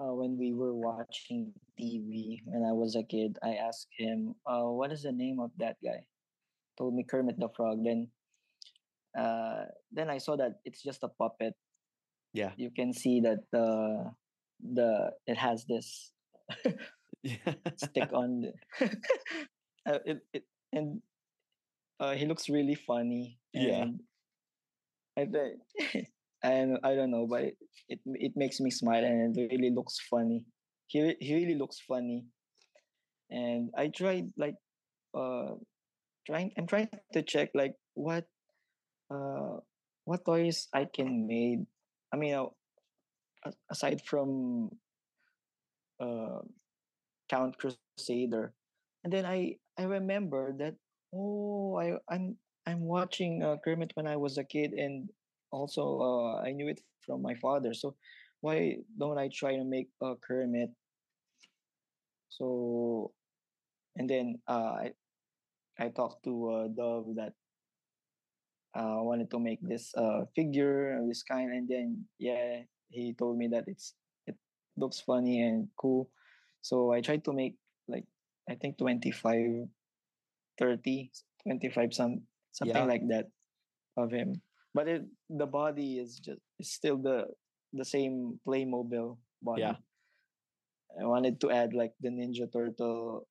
[0.00, 4.64] uh, when we were watching tv when i was a kid i asked him uh,
[4.64, 6.00] what is the name of that guy
[6.80, 8.08] told me kermit the frog then
[9.12, 11.52] uh, then i saw that it's just a puppet
[12.36, 12.52] Yeah.
[12.60, 14.12] you can see that the
[14.60, 16.12] the it has this
[17.80, 18.52] stick on the
[19.88, 21.00] uh, it, it and
[21.98, 23.88] uh, he looks really funny Yeah.
[25.16, 25.56] I bet
[26.44, 27.56] and I don't know but it,
[27.88, 30.44] it it makes me smile and it really looks funny
[30.92, 32.28] he he really looks funny
[33.32, 34.60] and I tried like
[35.16, 35.56] uh
[36.28, 38.28] trying I'm trying to check like what
[39.08, 39.64] uh
[40.04, 41.64] what toys I can made
[42.16, 42.48] I mean
[43.70, 44.70] aside from
[46.00, 46.40] uh
[47.28, 48.56] Count Crusader.
[49.04, 50.74] And then I I remember that
[51.12, 55.10] oh I I'm I'm watching uh, Kermit when I was a kid and
[55.52, 57.74] also uh, I knew it from my father.
[57.74, 57.94] So
[58.40, 60.70] why don't I try to make a Kermit?
[62.32, 63.12] So
[63.96, 64.92] and then uh, I
[65.78, 67.36] I talked to uh, Dove that
[68.76, 72.62] uh, wanted to make this uh, figure of this kind, and then yeah,
[72.92, 73.96] he told me that it's
[74.28, 74.36] it
[74.76, 76.12] looks funny and cool.
[76.60, 77.56] So I tried to make
[77.88, 78.04] like
[78.48, 79.64] I think 25,
[80.60, 81.10] 30,
[81.42, 82.84] 25, some something Yeah.
[82.84, 83.32] like that
[83.96, 84.42] of him.
[84.76, 87.32] But it the body is just is still the
[87.72, 89.64] the same Playmobil body.
[89.64, 89.80] Yeah.
[91.00, 93.28] I wanted to add like the Ninja Turtle.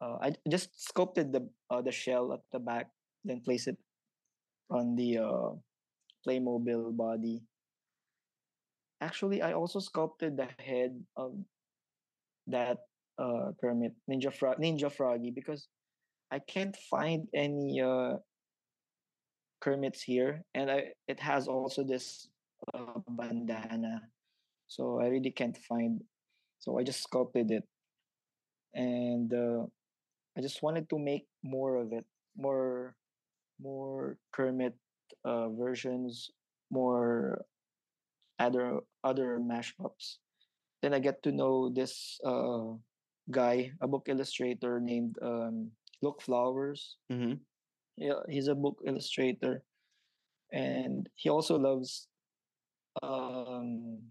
[0.00, 2.88] Uh, I just sculpted the uh, the shell at the back,
[3.24, 3.78] then place it
[4.70, 5.50] on the uh,
[6.26, 7.42] Playmobil body.
[9.00, 11.36] Actually, I also sculpted the head of
[12.46, 12.78] that
[13.18, 15.68] uh, Kermit Ninja Frog Ninja Froggy because
[16.30, 18.16] I can't find any uh,
[19.60, 22.28] Kermits here, and I it has also this
[22.72, 24.02] uh, bandana,
[24.66, 26.00] so I really can't find.
[26.58, 27.64] So I just sculpted it,
[28.74, 29.64] and uh,
[30.36, 32.04] I just wanted to make more of it,
[32.36, 32.96] more
[33.60, 34.74] more Kermit
[35.24, 36.30] uh, versions,
[36.70, 37.44] more
[38.38, 40.18] other other mashups.
[40.82, 42.76] Then I get to know this uh,
[43.30, 45.70] guy, a book illustrator named um,
[46.02, 46.98] Luke Flowers.
[47.10, 47.40] Mhm.
[47.96, 49.62] Yeah, he's a book illustrator,
[50.52, 52.08] and he also loves
[53.02, 54.02] um,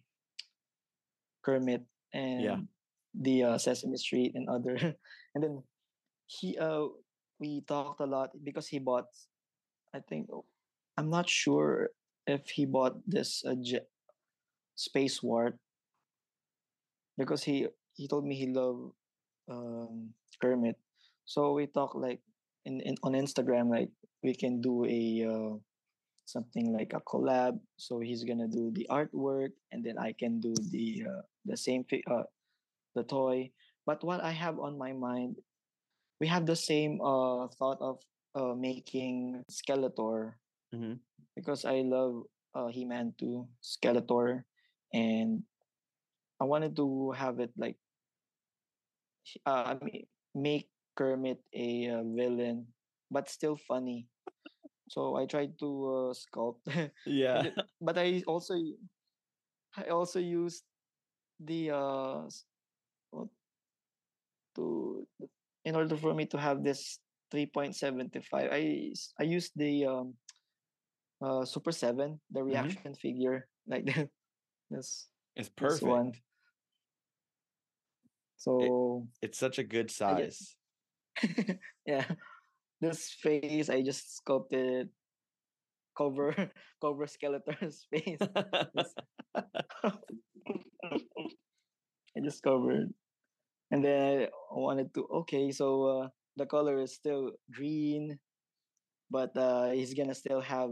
[1.43, 2.41] Kermit and
[3.13, 4.75] the uh, Sesame Street and other.
[5.35, 5.63] and then
[6.25, 6.87] he uh
[7.39, 9.11] we talked a lot because he bought.
[9.93, 10.45] I think oh,
[10.97, 11.89] I'm not sure
[12.27, 13.87] if he bought this uh, J-
[14.75, 15.57] Space Wart
[17.17, 18.91] because he he told me he loved
[19.49, 20.77] um, Kermit.
[21.25, 22.21] So we talk like
[22.65, 23.89] in, in on Instagram like
[24.23, 25.55] we can do a uh,
[26.25, 27.59] something like a collab.
[27.77, 31.85] So he's gonna do the artwork, and then I can do the uh, the same
[31.89, 32.25] fi- uh,
[32.95, 33.51] the toy.
[33.85, 35.37] But what I have on my mind,
[36.19, 37.99] we have the same uh thought of
[38.35, 40.33] uh making Skeletor
[40.73, 40.99] Mhm.
[41.35, 44.43] because I love uh He-Man too, Skeletor,
[44.93, 45.43] and
[46.41, 47.77] I wanted to have it like
[49.45, 52.67] uh, I mean make Kermit a uh, villain,
[53.09, 54.09] but still funny.
[54.89, 56.65] So I tried to uh, sculpt,
[57.05, 57.49] Yeah.
[57.49, 58.53] it- but I also
[59.77, 60.65] I also used
[61.39, 62.29] the uh
[64.55, 65.07] to
[65.65, 66.99] in order for me to have this
[67.33, 70.13] 3.75 I I used the um
[71.23, 74.09] uh Super 7 the reaction figure like the,
[74.69, 75.83] this It's this perfect.
[75.89, 76.11] one.
[78.37, 80.55] So It's such a good just- size.
[81.85, 82.05] yeah,
[82.81, 84.89] this face I just sculpted
[85.97, 86.33] cover
[86.81, 88.19] cover Skeletor's face.
[92.13, 92.93] I just covered,
[93.71, 98.17] and then I wanted to okay, so uh, the color is still green,
[99.11, 100.71] but uh, he's gonna still have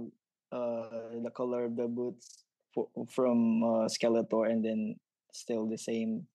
[0.52, 2.43] uh, the color of the boots
[2.74, 4.95] fo- from uh, Skeletor, and then
[5.34, 6.28] still the same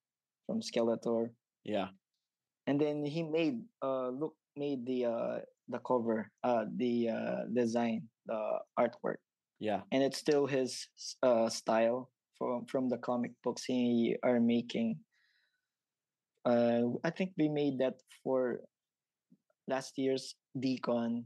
[0.47, 1.31] from Skeletor
[1.65, 1.89] yeah.
[2.67, 8.07] and then he made uh look made the uh the cover uh the uh design
[8.27, 8.41] the
[8.79, 9.19] artwork
[9.59, 9.83] Yeah.
[9.93, 10.87] and it's still his
[11.23, 12.09] uh style
[12.39, 15.01] from from the comic books he are making
[16.47, 18.61] uh i think we made that for
[19.68, 21.24] last year's DCon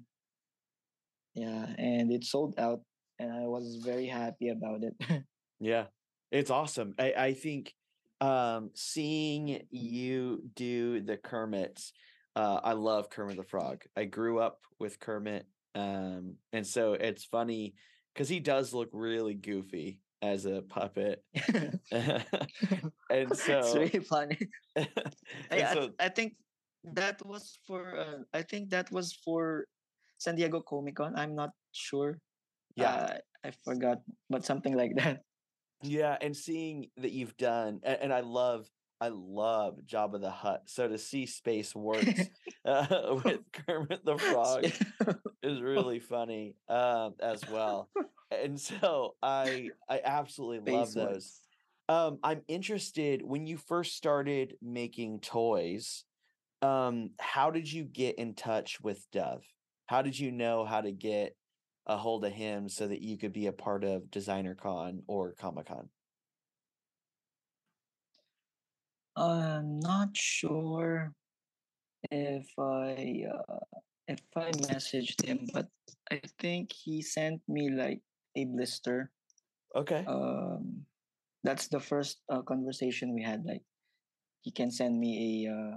[1.35, 2.81] yeah and it sold out
[3.21, 5.23] and i was very happy about it
[5.61, 5.85] Yeah.
[6.33, 6.95] It's awesome.
[6.99, 7.75] I, I think
[8.21, 11.93] um seeing you do the Kermits,
[12.35, 13.83] uh I love Kermit the Frog.
[13.97, 15.47] I grew up with Kermit.
[15.75, 17.75] Um and so it's funny
[18.13, 21.25] because he does look really goofy as a puppet.
[21.93, 24.39] and so it's really funny
[25.51, 26.35] I, so I think
[26.85, 29.67] that was for uh, I think that was for
[30.19, 31.15] San Diego Comic Con.
[31.17, 32.19] I'm not sure.
[32.77, 32.95] yeah.
[32.95, 35.23] Uh, I forgot, but something like that.
[35.83, 38.69] Yeah, and seeing that you've done, and, and I love,
[39.01, 40.65] I love Jabba the Hutt.
[40.67, 42.21] So to see Space Works
[42.67, 44.67] uh, with Kermit the Frog
[45.43, 47.89] is really funny um, as well.
[48.31, 51.41] And so I, I absolutely love those.
[51.89, 56.05] Um, I'm interested when you first started making toys.
[56.63, 59.43] Um, how did you get in touch with Dov?
[59.87, 61.37] How did you know how to get
[61.87, 65.33] a hold of him so that you could be a part of Designer Con or
[65.33, 65.89] Comic Con?
[69.17, 71.13] I'm not sure
[72.11, 73.59] if I uh,
[74.07, 75.69] if I messaged him, but
[76.11, 78.01] I think he sent me like
[78.37, 79.11] a blister.
[79.75, 80.05] Okay.
[80.07, 80.85] Um,
[81.43, 83.45] that's the first uh, conversation we had.
[83.45, 83.63] Like,
[84.43, 85.77] he can send me a uh,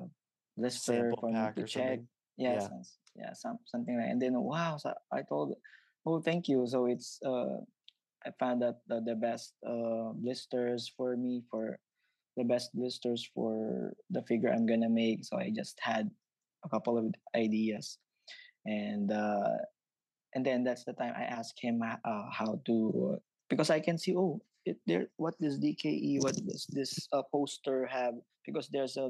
[0.57, 1.99] blister Sample for me to check.
[2.37, 2.67] Yeah, Yeah.
[2.67, 2.83] some,
[3.15, 4.09] yeah, some something like.
[4.09, 5.55] And then wow, so I told,
[6.05, 6.65] oh, thank you.
[6.67, 7.61] So it's uh,
[8.25, 11.77] I found out the, the best uh blisters for me for
[12.37, 15.25] the best blisters for the figure I'm gonna make.
[15.25, 16.09] So I just had
[16.65, 17.97] a couple of ideas,
[18.65, 19.61] and uh,
[20.33, 23.97] and then that's the time I asked him uh, uh, how to because I can
[23.97, 28.97] see oh it there what does DKE what does this uh, poster have because there's
[28.97, 29.09] a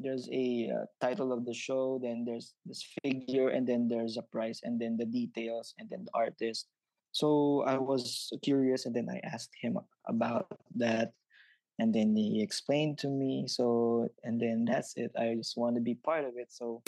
[0.00, 4.22] there's a uh, title of the show then there's this figure and then there's a
[4.22, 6.66] price and then the details and then the artist
[7.12, 11.12] so i was curious and then i asked him about that
[11.78, 15.80] and then he explained to me so and then that's it i just want to
[15.80, 16.82] be part of it so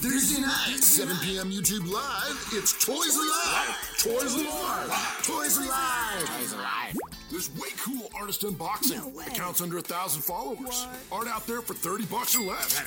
[0.00, 1.50] Thursday night, 7 p.m.
[1.50, 3.76] YouTube Live, it's Toys Alive!
[3.98, 5.22] Toys Alive!
[5.22, 6.24] Toys Alive!
[6.24, 7.09] Toys Alive!
[7.30, 9.26] There's way cool artist unboxing.
[9.28, 10.88] Accounts under a thousand followers.
[11.12, 12.82] Art out there for 30 bucks or less.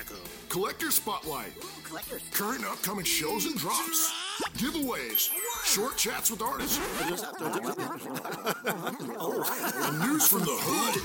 [0.49, 1.53] Collector Spotlight.
[2.33, 4.11] Current and upcoming shows and drops.
[4.57, 5.29] Giveaways.
[5.63, 6.77] Short chats with artists.
[6.99, 7.11] and
[9.99, 11.01] news from the hood.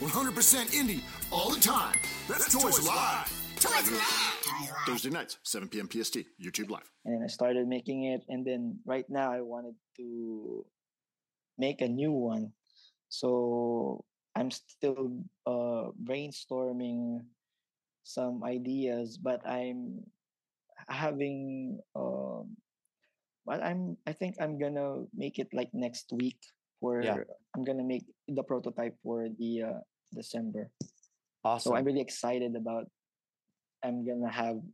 [0.00, 1.96] 100% indie all the time.
[2.28, 3.30] That's, Toys Alive.
[3.58, 4.72] Toys Alive.
[4.86, 5.88] Thursday nights, 7 p.m.
[5.90, 6.90] PST, YouTube Live.
[7.04, 8.22] and I started making it.
[8.28, 10.64] And then right now I wanted to
[11.60, 12.56] make a new one.
[13.12, 14.02] So
[14.34, 17.20] I'm still uh, brainstorming
[18.02, 20.00] some ideas, but I'm
[20.88, 21.78] having.
[21.94, 22.56] Um,
[23.44, 24.00] but I'm.
[24.08, 26.40] I think I'm gonna make it like next week.
[26.80, 27.04] For
[27.52, 29.80] I'm gonna make the prototype for the uh,
[30.16, 30.72] December.
[31.44, 31.70] Awesome.
[31.70, 32.88] So I'm really excited about.
[33.84, 34.64] I'm gonna have.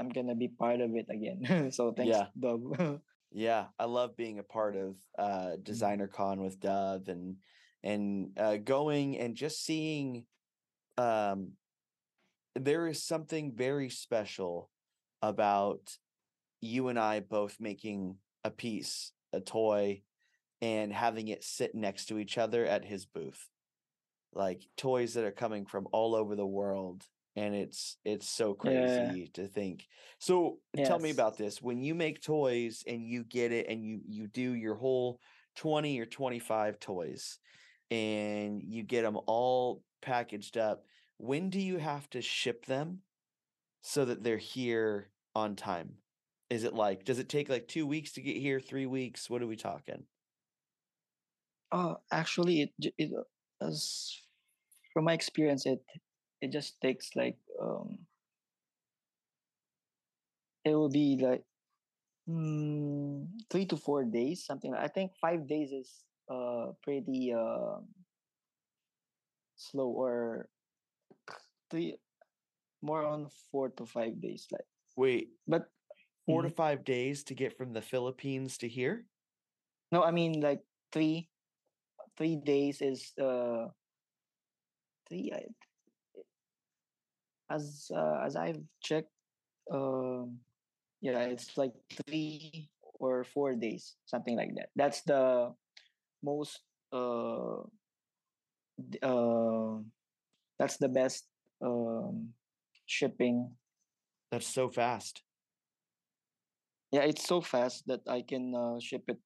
[0.00, 1.70] I'm gonna be part of it again.
[1.76, 2.34] so thanks, Yeah.
[2.34, 3.00] Dub.
[3.36, 7.36] Yeah, I love being a part of uh Designer Con with Dov and
[7.84, 10.24] and uh going and just seeing
[10.96, 11.52] um
[12.54, 14.70] there is something very special
[15.20, 15.98] about
[16.62, 20.00] you and I both making a piece, a toy,
[20.62, 23.50] and having it sit next to each other at his booth.
[24.32, 27.04] Like toys that are coming from all over the world.
[27.36, 29.14] And it's it's so Yeah.
[29.14, 29.88] crazy to think.
[30.18, 31.60] So tell me about this.
[31.60, 35.20] When you make toys and you get it and you you do your whole
[35.54, 37.38] 20 or 25 toys
[37.90, 40.86] and you get them all packaged up,
[41.18, 43.02] when do you have to ship them
[43.82, 45.98] so that they're here on time?
[46.50, 49.30] Is it like, does it take like two weeks to get here, three weeks?
[49.30, 50.06] What are we talking?
[51.72, 54.22] Oh, actually, it it uh, as
[54.92, 55.84] from my experience, it
[56.40, 58.06] it just takes like um
[60.64, 61.44] it will be like
[62.28, 64.74] mm, three to four days, something.
[64.74, 67.80] I think five days is uh pretty uh
[69.56, 70.48] slow, or
[71.70, 71.98] three
[72.82, 74.46] more on four to five days.
[74.50, 74.66] Like,
[74.96, 75.70] Wait, but
[76.26, 76.56] 4 to Mhm.
[76.56, 79.06] five days to get from the Philippines to here?
[79.92, 80.62] no, I mean like
[80.92, 81.30] three
[82.16, 83.68] three days is uh
[85.08, 85.32] three.
[85.32, 85.46] I,
[87.50, 89.12] as uh, as I've checked,
[89.70, 90.38] um,
[91.00, 91.72] yeah, it's like
[92.04, 92.68] three
[92.98, 94.70] or four days, something like that.
[94.76, 95.52] That's the
[96.22, 96.60] most
[96.92, 97.62] uh,
[99.02, 99.78] uh
[100.58, 101.28] that's the best
[101.62, 102.32] um
[102.86, 103.50] shipping.
[104.30, 105.22] That's so fast.
[106.90, 109.18] Yeah, it's so fast that I can uh, ship it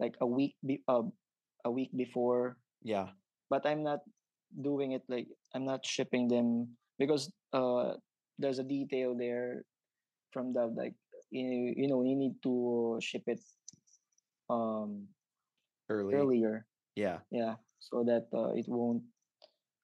[0.00, 1.06] like a week be uh,
[1.64, 3.14] a week before Yeah.
[3.48, 4.02] but I'm not
[4.50, 7.98] doing it like I'm not shipping them because uh
[8.38, 9.66] there's a detail there
[10.30, 10.94] from the like
[11.30, 13.42] you, you know you need to ship it
[14.50, 15.08] um
[15.90, 16.14] Early.
[16.14, 17.18] earlier Yeah.
[17.30, 19.02] yeah so that uh, it won't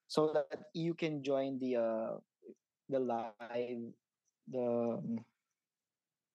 [0.09, 2.15] so that you can join the uh
[2.89, 3.83] the live
[4.49, 4.67] the
[4.99, 5.25] um,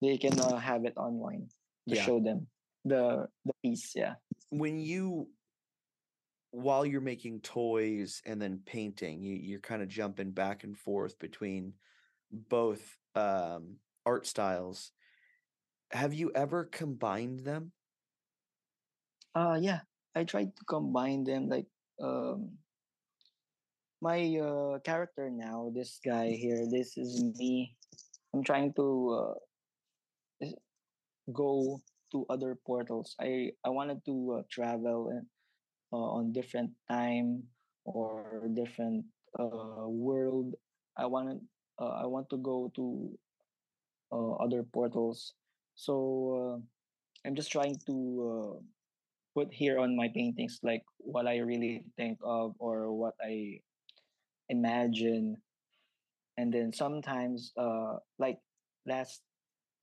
[0.01, 1.47] they can uh, have it online
[1.89, 2.03] to Yeah.
[2.05, 2.47] show them
[2.85, 4.19] the the piece yeah
[4.53, 5.27] When you,
[6.53, 11.17] while you're making toys and then painting, you, you're kind of jumping back and forth
[11.17, 11.73] between
[12.31, 14.91] both um, art styles.
[15.91, 17.71] Have you ever combined them?
[19.33, 19.81] Uh yeah,
[20.13, 21.65] I tried to combine them like
[21.99, 22.51] um
[23.99, 27.73] my uh character now, this guy here, this is me.
[28.33, 30.47] I'm trying to uh
[31.33, 31.81] go
[32.11, 33.15] to other portals.
[33.19, 35.25] I I wanted to uh, travel and
[35.97, 37.43] on different time
[37.85, 39.05] or different
[39.39, 40.55] uh world.
[40.97, 41.41] I wanted
[41.79, 43.17] uh, I want to go to
[44.11, 45.33] uh, other portals.
[45.75, 45.95] So
[46.37, 46.55] uh,
[47.25, 48.53] I'm just trying to uh,
[49.33, 53.59] put here on my paintings like what I really think of or what I
[54.49, 55.37] imagine.
[56.37, 58.39] And then sometimes, uh, like
[58.85, 59.21] last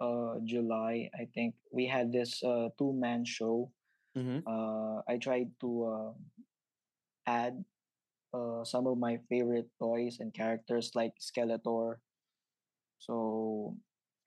[0.00, 3.70] uh, July, I think we had this uh, two man show.
[4.16, 4.42] Mm-hmm.
[4.46, 6.12] Uh, I tried to uh,
[7.26, 7.64] add
[8.34, 11.96] uh, some of my favorite toys and characters like Skeletor,
[12.98, 13.76] so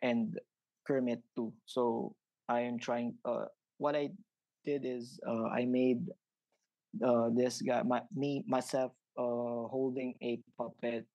[0.02, 0.40] and
[0.88, 1.54] Kermit too.
[1.66, 2.16] So
[2.48, 3.16] I am trying.
[3.26, 3.46] Uh,
[3.78, 4.12] what I
[4.64, 6.08] did is uh, I made
[7.04, 11.06] uh, this guy, my, me myself, uh, holding a puppet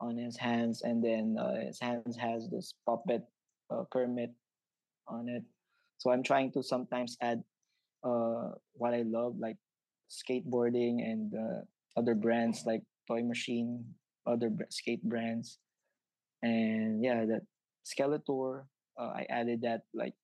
[0.00, 3.22] on his hands, and then his hands has this puppet
[3.90, 4.30] Kermit
[5.08, 5.42] on it.
[5.98, 7.42] So I'm trying to sometimes add
[8.06, 9.58] uh, what I love, like
[10.10, 11.60] skateboarding and uh,
[11.98, 13.84] other brands like Toy Machine,
[14.26, 15.58] other skate brands,
[16.42, 17.42] and yeah, that
[17.86, 18.66] Skeletor.
[18.98, 20.14] Uh, I added that like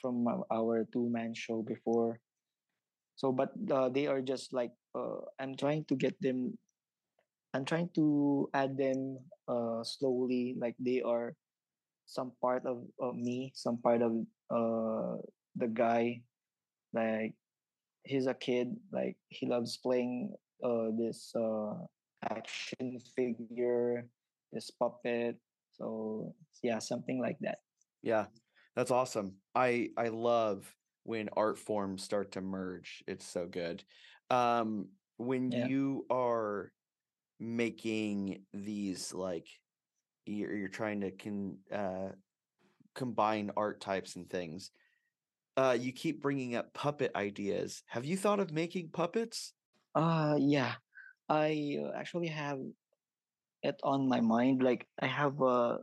[0.00, 2.20] from our- our two man show before.
[3.16, 6.58] So, but uh, they are just like uh, I'm trying to get them.
[7.54, 9.18] I'm trying to add them
[9.48, 11.34] uh, slowly, like they are
[12.06, 14.12] some part of, of me, some part of
[14.50, 15.22] uh,
[15.56, 16.22] the guy.
[16.94, 17.34] Like
[18.04, 20.32] he's a kid, like he loves playing
[20.62, 21.74] uh, this uh,
[22.30, 24.06] action figure,
[24.52, 25.36] this puppet.
[25.72, 27.58] So yeah, something like that.
[28.02, 28.26] Yeah,
[28.76, 29.34] that's awesome.
[29.54, 30.72] I I love
[31.02, 33.02] when art forms start to merge.
[33.06, 33.84] It's so good.
[34.30, 35.66] Um, when Yeah.
[35.66, 36.72] you are
[37.40, 39.48] making these like
[40.24, 42.10] you're you're trying to can uh
[42.94, 44.70] combine art types and things.
[45.56, 47.82] Uh, you keep bringing up puppet ideas.
[47.86, 49.52] Have you thought of making puppets?
[49.94, 50.74] Uh yeah.
[51.28, 52.60] I uh, actually have
[53.62, 54.62] it on my mind.
[54.62, 55.78] Like I have uh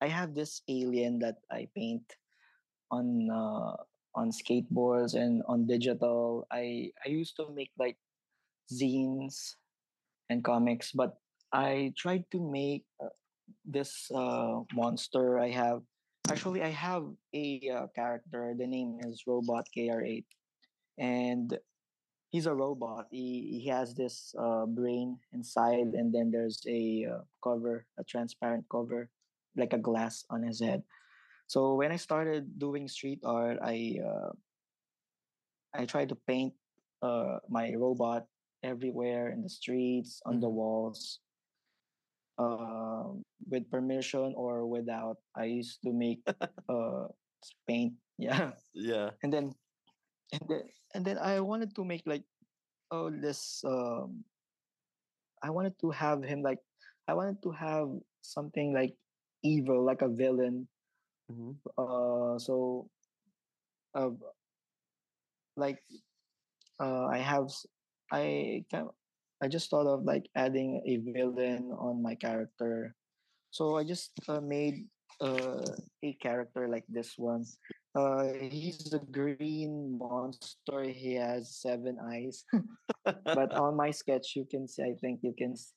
[0.00, 2.04] I have this alien that I paint
[2.90, 3.76] on uh,
[4.14, 6.46] on skateboards and on digital.
[6.50, 7.96] I I used to make like
[8.72, 9.56] zines
[10.28, 11.18] and comics, but
[11.52, 13.14] I tried to make uh,
[13.64, 15.38] this uh, monster.
[15.38, 15.82] I have
[16.30, 17.04] actually I have
[17.34, 18.54] a uh, character.
[18.56, 20.26] The name is Robot KR8,
[20.98, 21.56] and
[22.30, 23.06] he's a robot.
[23.10, 28.66] He he has this uh, brain inside, and then there's a uh, cover, a transparent
[28.70, 29.10] cover,
[29.56, 30.82] like a glass on his head.
[31.48, 34.32] So when I started doing street art, I uh,
[35.74, 36.54] I tried to paint
[37.02, 38.26] uh, my robot
[38.62, 40.54] everywhere in the streets, on the Mhm.
[40.58, 41.20] walls,
[42.38, 43.12] uh,
[43.48, 45.18] with permission or without.
[45.36, 46.20] I used to make
[46.68, 47.08] uh,
[47.66, 49.10] paint, yeah, Yeah.
[49.22, 49.52] and then
[50.32, 50.62] and then
[50.94, 52.24] and then I wanted to make like
[52.90, 54.24] oh this um
[55.42, 56.58] I wanted to have him like
[57.08, 57.88] I wanted to have
[58.22, 58.94] something like
[59.42, 60.68] evil like a villain
[61.28, 62.88] hmm uh so
[63.94, 64.10] uh
[65.56, 65.78] like
[66.80, 67.48] uh I have
[68.12, 68.88] I can
[69.42, 72.94] I just thought of like adding a villain on my character.
[73.50, 74.86] So I just uh, made
[75.20, 75.64] uh,
[76.04, 77.44] a character like this one.
[77.96, 80.84] Uh he's a green monster.
[80.84, 82.44] He has seven eyes.
[83.24, 85.72] But on my sketch you can see i think you can s-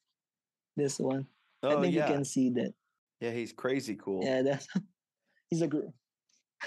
[0.75, 1.27] this one.
[1.63, 2.07] I oh think yeah.
[2.07, 2.73] you can see that.
[3.21, 4.23] Yeah, he's crazy cool.
[4.23, 4.67] yeah that's
[5.49, 5.93] he's a green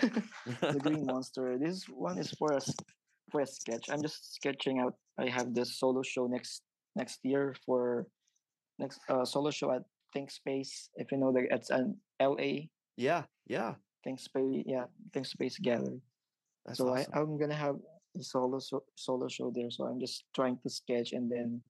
[0.01, 1.59] the green monster.
[1.61, 2.73] This one is for us
[3.31, 3.91] for a sketch.
[3.91, 6.63] I'm just sketching out i have this solo show next
[6.97, 8.07] next year for
[8.79, 9.83] next uh solo show at
[10.15, 12.37] Thinkspace if you know that it's an la
[12.97, 13.75] yeah, yeah.
[14.07, 14.85] Thinkspace yeah
[15.15, 16.01] Thinkspace gallery
[16.67, 17.13] That's so awesome.
[17.15, 17.77] I, I'm gonna have
[18.19, 19.71] a solo so, solo show there.
[19.71, 21.63] So I'm just trying to sketch, and then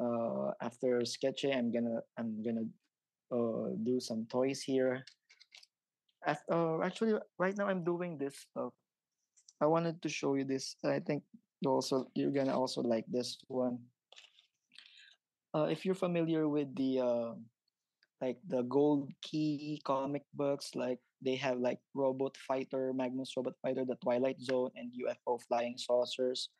[0.00, 2.66] uh, after sketching, I'm gonna I'm gonna
[3.32, 5.04] uh, do some toys here.
[6.26, 8.72] Af- uh, actually, right now I'm doing this stuff.
[9.60, 10.76] I wanted to show you this.
[10.84, 11.22] I think
[11.60, 13.78] you also you're gonna also like this one.
[15.54, 17.32] Uh, if you're familiar with the uh,
[18.20, 23.84] like the Gold Key comic books, like they have like Robot Fighter, Magnus Robot Fighter,
[23.86, 26.50] The Twilight Zone, and UFO Flying Saucers.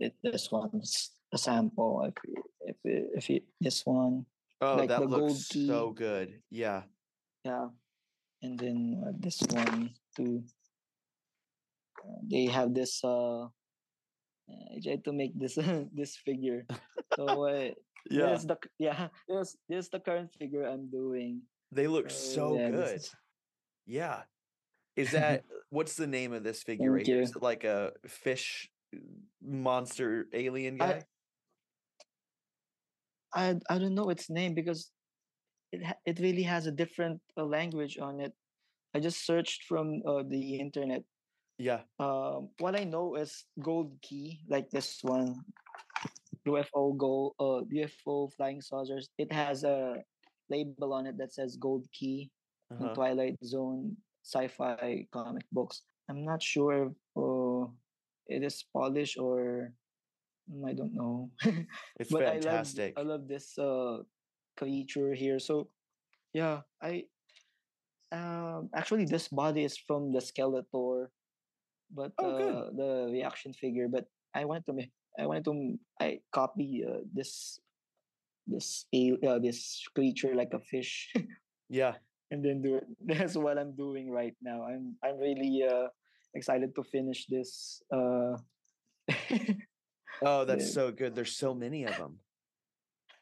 [0.00, 2.02] It, this one's a sample.
[2.02, 4.24] If you- if if you, this one,
[4.64, 5.68] oh, like that the gold looks key.
[5.68, 6.40] so good.
[6.50, 6.88] Yeah.
[7.44, 7.68] yeah,
[8.42, 10.42] and then uh, this one too.
[12.00, 13.04] Uh, they have this.
[13.04, 13.48] Uh,
[14.48, 15.56] I tried to make this
[15.94, 16.66] this figure.
[17.16, 17.70] So uh,
[18.10, 18.36] Yeah.
[18.36, 21.40] this the yeah this this is the current figure I'm doing.
[21.72, 22.96] They look Uh, so yeah, good.
[23.00, 23.14] is-
[23.86, 24.22] Yeah.
[24.96, 25.42] Is that
[25.74, 27.20] what's the name of this figure right here?
[27.24, 29.00] Is it like a fish uh,
[29.40, 31.02] monster alien guy?
[33.34, 34.92] I I don't know its name because
[35.72, 38.32] it it really has a different uh, language on it.
[38.94, 41.02] I just searched from uh, the internet.
[41.58, 41.80] Yeah.
[41.98, 45.36] Um, what I know is gold key, like this one,
[46.46, 49.08] UFO gold, uh, UFO flying saucers.
[49.18, 50.02] It has a
[50.50, 52.30] label on it that says gold key
[52.72, 52.96] Uh-huh.
[52.96, 55.84] Twilight Zone sci-fi comic books.
[56.08, 57.68] I'm not sure if uh,
[58.26, 59.70] it is Polish or
[60.48, 61.30] mm, I don't know.
[62.00, 62.96] It's but fantastic.
[62.96, 64.02] I love I love this uh
[64.56, 65.38] creature here.
[65.38, 65.68] So
[66.32, 67.04] yeah, I
[68.12, 71.08] um actually this body is from the Skeletor,
[71.92, 73.88] but Oh, uh, the reaction figure.
[73.88, 77.60] But I wanted to make I wanted to I copy uh, this
[78.46, 81.12] this uh, this creature like a fish
[81.68, 81.94] yeah.
[82.30, 82.86] and then do it.
[83.06, 84.64] That's what I'm doing right now.
[84.68, 85.88] I'm I'm really uh
[86.34, 88.36] excited to finish this uh
[90.22, 91.14] Oh, that's so good.
[91.14, 92.18] There's so many of them.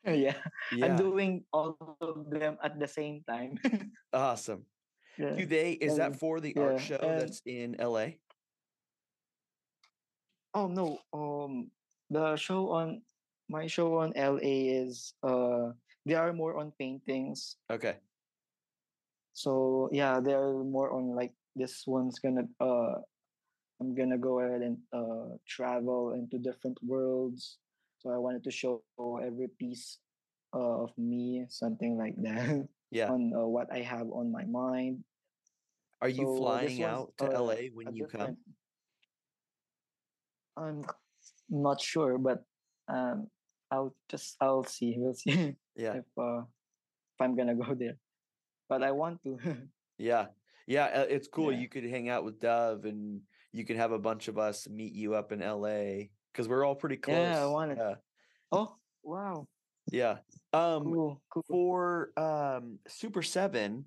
[0.07, 0.35] yeah.
[0.75, 0.87] Yeah.
[0.87, 3.59] I'm doing all of them at the same time.
[4.13, 4.67] Awesome.
[5.19, 5.35] yeah.
[5.37, 8.19] Do they is that for the yeah, art show and- that's in LA?
[10.55, 11.71] Oh no, um
[12.11, 13.03] the show on
[13.49, 15.73] my show on LA is uh
[16.05, 17.57] they are more on paintings.
[17.71, 17.97] Okay.
[19.33, 23.01] So yeah, they're more on like this one's gonna uh
[23.81, 27.59] I'm gonna go ahead and uh travel into different worlds.
[27.99, 29.99] So I wanted to show every piece
[30.55, 33.09] uh, of me, something like that, Yeah.
[33.09, 35.05] on uh, what I have on my mind.
[36.03, 38.37] Are you So, flying out to uh, LA when you come?
[40.57, 40.85] I'm
[41.49, 42.43] not sure, but
[42.89, 43.29] um,
[43.71, 44.95] I'll just I'll see.
[44.99, 45.95] We'll see Yeah.
[45.95, 47.97] if uh, if I'm gonna go there.
[48.69, 49.39] But I want to.
[49.99, 50.27] Yeah.
[50.67, 51.53] Yeah, uh, it's cool.
[51.53, 51.61] Yeah.
[51.61, 53.21] You could hang out with Dov and
[53.53, 56.75] you can have a bunch of us meet you up in LA cuz we're all
[56.75, 57.15] pretty close.
[57.17, 57.95] Yeah, I wanted- Yeah.
[58.51, 59.47] oh wow!
[59.93, 60.19] Yeah.
[60.53, 61.43] Um Cool, cool.
[61.49, 63.85] for um Super 7,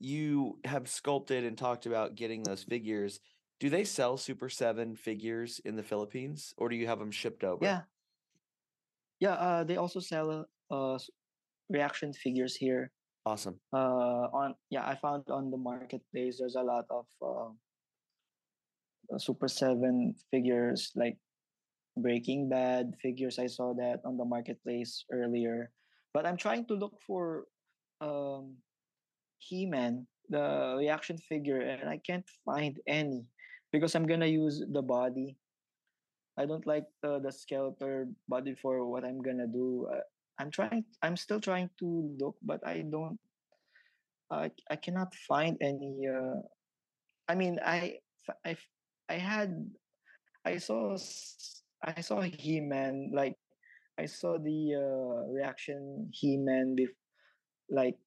[0.00, 3.20] you have sculpted and talked about getting those figures.
[3.60, 7.44] Do they sell Super Seven figures in the Philippines, or do you have them shipped
[7.44, 7.64] over?
[7.64, 7.82] Yeah.
[9.20, 11.08] Yeah, uh, they also sell uh s-
[11.70, 12.92] reaction figures here.
[13.24, 13.60] Awesome.
[13.72, 17.48] Uh, on yeah, I found on the marketplace there's a lot of uh,
[19.14, 21.16] uh, Super Seven figures like
[21.96, 23.38] Breaking Bad figures.
[23.38, 25.70] I saw that on the marketplace earlier,
[26.12, 27.46] but I'm trying to look for
[28.00, 28.58] um
[29.38, 33.24] He-Man, the reaction figure, and I can't find any
[33.74, 35.34] because I'm gonna use the body.
[36.38, 37.34] I don't like the the
[38.30, 39.90] body for what I'm gonna do.
[39.90, 40.06] Uh,
[40.38, 40.86] I'm trying.
[41.02, 43.18] I'm still trying to look, but I don't.
[44.30, 46.06] I I cannot find any.
[46.06, 46.46] Uh,
[47.26, 47.98] I mean, i
[49.10, 49.58] i had.
[50.46, 50.94] I saw.
[51.82, 53.10] I saw He-Man.
[53.10, 53.34] Like
[53.98, 56.98] I saw the uh, reaction He-Man bef-
[57.66, 57.98] like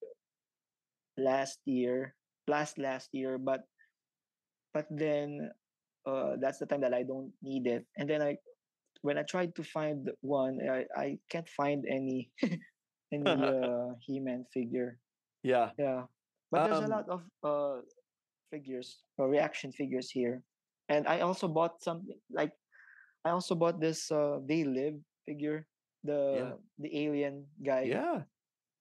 [1.20, 2.16] last year,
[2.48, 3.68] last last year, but
[4.78, 5.50] but then
[6.06, 7.86] uh, that's the time that I don't need it.
[7.98, 8.38] And then I,
[9.02, 12.30] when I tried to find one, I, I can't find any
[13.14, 15.00] any uh, He-Man figure.
[15.42, 15.72] Yeah.
[15.80, 16.06] Yeah,
[16.52, 17.82] but there's a Um, lot of uh
[18.52, 20.44] figures, uh, reaction figures here,
[20.90, 22.54] and I also bought something like
[23.26, 25.68] I also bought this uh They Live figure,
[26.04, 27.90] the the alien guy.
[27.90, 28.24] Yeah.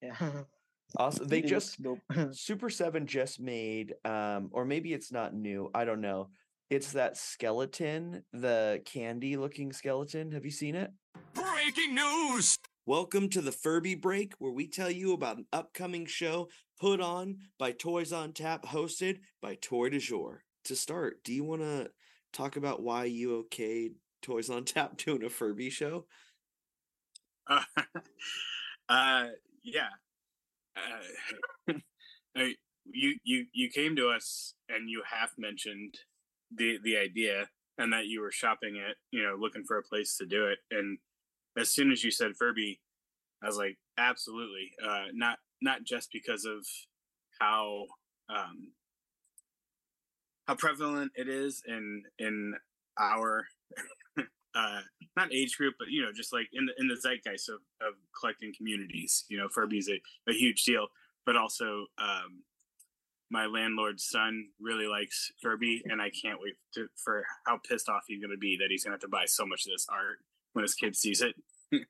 [0.02, 0.16] yeah.
[0.96, 1.28] Awesome.
[1.28, 2.00] They He just dope.
[2.32, 5.70] Super 7 just made um or maybe it's not new.
[5.74, 6.30] I don't know.
[6.70, 10.32] It's that skeleton, the candy looking skeleton.
[10.32, 10.90] Have you seen it?
[11.34, 12.58] Breaking news!
[12.86, 16.48] Welcome to the Furby Break, where we tell you about an upcoming show
[16.80, 20.44] put on by Toys on Tap, hosted by Toy de Jour.
[20.64, 21.90] To start, do you want to
[22.32, 26.06] talk about why you okayed Toys on Tap doing a Furby show?
[27.46, 27.62] Uh,
[28.88, 29.26] uh
[29.62, 29.88] yeah.
[30.76, 31.72] Uh,
[32.84, 35.94] you you you came to us and you half mentioned
[36.54, 37.48] the the idea
[37.78, 40.58] and that you were shopping it, you know, looking for a place to do it.
[40.70, 40.98] And
[41.58, 42.80] as soon as you said Furby,
[43.42, 44.70] I was like, absolutely.
[44.82, 46.66] Uh, not not just because of
[47.40, 47.84] how
[48.28, 48.72] um,
[50.46, 52.54] how prevalent it is in in
[52.98, 53.46] our
[54.56, 54.80] uh,
[55.16, 57.94] not age group, but you know, just like in the in the zeitgeist of, of
[58.18, 59.24] collecting communities.
[59.28, 60.00] You know, Furby's a,
[60.30, 60.86] a huge deal,
[61.26, 62.42] but also um,
[63.30, 68.04] my landlord's son really likes Furby, and I can't wait to, for how pissed off
[68.08, 69.86] he's going to be that he's going to have to buy so much of this
[69.90, 70.18] art
[70.54, 71.34] when his kid sees it.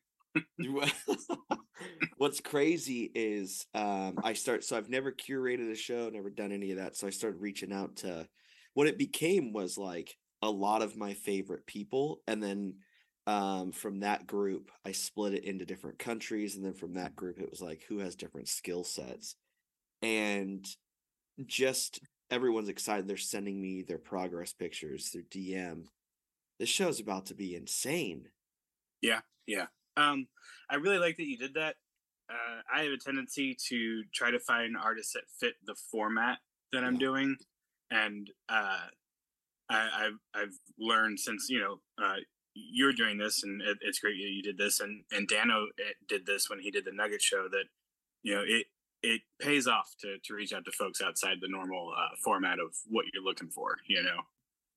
[2.19, 6.73] What's crazy is um, I start so I've never curated a show, never done any
[6.73, 6.97] of that.
[6.97, 8.27] So I started reaching out to
[8.75, 12.77] what it became was like a lot of my favorite people, and then
[13.27, 17.39] um, from that group I split it into different countries, and then from that group
[17.41, 19.37] it was like who has different skill sets,
[20.03, 20.67] and
[21.47, 23.09] just everyone's excited.
[23.09, 25.85] They're sending me their progress pictures, their DM.
[26.59, 28.29] This show's about to be insane.
[29.01, 29.67] Yeah, yeah.
[29.97, 30.27] Um,
[30.71, 31.77] I really like that you did that.
[32.29, 36.39] Uh, I have a tendency to try to find artists that fit the format
[36.73, 36.99] that I'm Yeah.
[36.99, 37.37] doing,
[37.91, 38.87] and uh,
[39.69, 42.17] I, I've I've learned since you know uh,
[42.55, 45.93] you're doing this, and it, it's great that you did this, and and Dano eh,
[46.09, 47.49] did this when he did the Nugget Show.
[47.51, 47.65] That
[48.23, 48.67] you know it
[49.03, 52.75] it pays off to to reach out to folks outside the normal uh, format of
[52.89, 53.77] what you're looking for.
[53.87, 54.21] You know.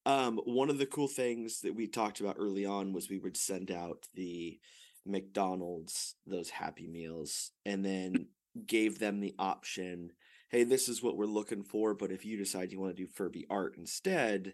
[0.05, 3.37] Um, one of the cool things that we talked about early on was we would
[3.37, 4.59] send out the
[5.05, 8.27] McDonald's those Happy Meals and then
[8.65, 10.11] gave them the option,
[10.49, 13.11] hey, this is what we're looking for, but if you decide you want to do
[13.11, 14.53] Furby art instead,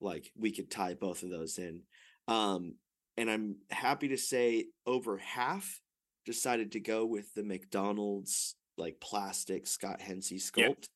[0.00, 1.82] like we could tie both of those in.
[2.28, 2.74] Um,
[3.16, 5.80] and I'm happy to say over half
[6.24, 10.88] decided to go with the McDonald's like plastic Scott Hensey sculpt.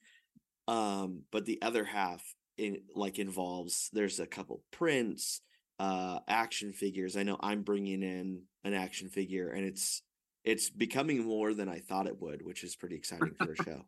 [0.69, 2.23] Um, but the other half
[2.57, 5.41] in like involves there's a couple prints
[5.81, 10.03] uh action figures i know i'm bringing in an action figure and it's
[10.45, 13.83] it's becoming more than i thought it would which is pretty exciting for a show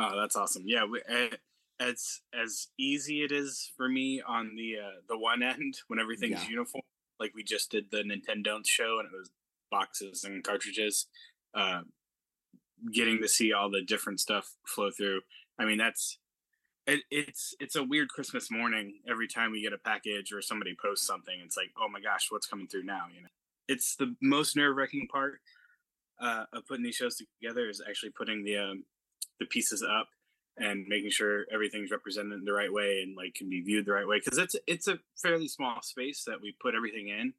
[0.00, 0.62] Oh, that's awesome.
[0.64, 1.02] Yeah, we,
[1.80, 6.42] it's as easy it is for me on the uh, the one end when everything's
[6.44, 6.50] Yeah.
[6.50, 6.82] uniform.
[7.18, 9.30] Like we just did the Nintendo show and it was
[9.70, 11.06] boxes and cartridges.
[11.54, 11.82] Uh,
[12.92, 15.20] getting to see all the different stuff flow through.
[15.58, 16.18] I mean, that's
[16.86, 20.74] it, it's it's a weird Christmas morning every time we get a package or somebody
[20.82, 21.34] posts something.
[21.44, 23.06] It's like, oh my gosh, what's coming through now?
[23.14, 23.28] You know,
[23.68, 25.40] it's the most nerve wracking part
[26.20, 28.84] uh, of putting these shows together is actually putting the um,
[29.38, 30.08] the pieces up
[30.60, 33.92] and making sure everything's represented in the right way and like can be viewed the
[33.92, 37.32] right way because it's it's a fairly small space that we put everything in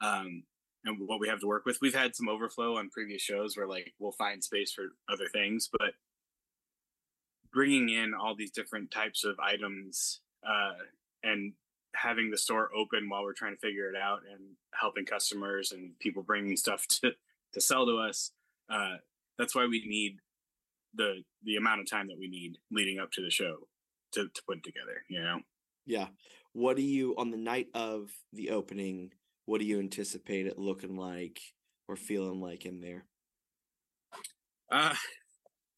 [0.00, 0.42] um
[0.84, 3.66] and what we have to work with we've had some overflow on previous shows where
[3.66, 5.92] like we'll find space for other things but
[7.52, 10.72] bringing in all these different types of items uh,
[11.22, 11.52] and
[11.94, 14.40] having the store open while we're trying to figure it out and
[14.72, 17.12] helping customers and people bringing stuff to
[17.52, 18.30] to sell to us.
[18.70, 18.96] Uh,
[19.38, 20.16] that's why we need
[20.94, 23.68] the the amount of time that we need leading up to the show
[24.12, 25.04] to, to put together.
[25.08, 25.40] You know.
[25.86, 26.08] Yeah.
[26.52, 29.12] What do you on the night of the opening?
[29.46, 31.40] What do you anticipate it looking like
[31.88, 33.04] or feeling like in there?
[34.70, 34.94] Uh,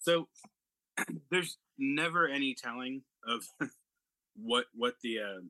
[0.01, 0.29] so
[1.31, 3.45] there's never any telling of
[4.37, 5.41] what what the uh,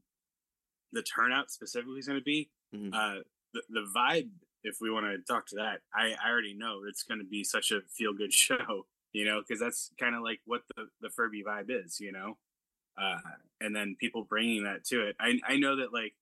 [0.93, 2.51] the turnout specifically is going to be.
[2.75, 2.95] Mhm.
[2.95, 4.31] Uh, the the vibe,
[4.63, 7.45] if we want to talk to that, I, I already know it's going to be
[7.45, 11.09] such a feel good show, you know, because that's kind of like what the the
[11.09, 12.37] Furby vibe is, you know.
[13.01, 13.19] Uh,
[13.61, 15.17] and then people bringing that to it.
[15.19, 16.15] I I know that like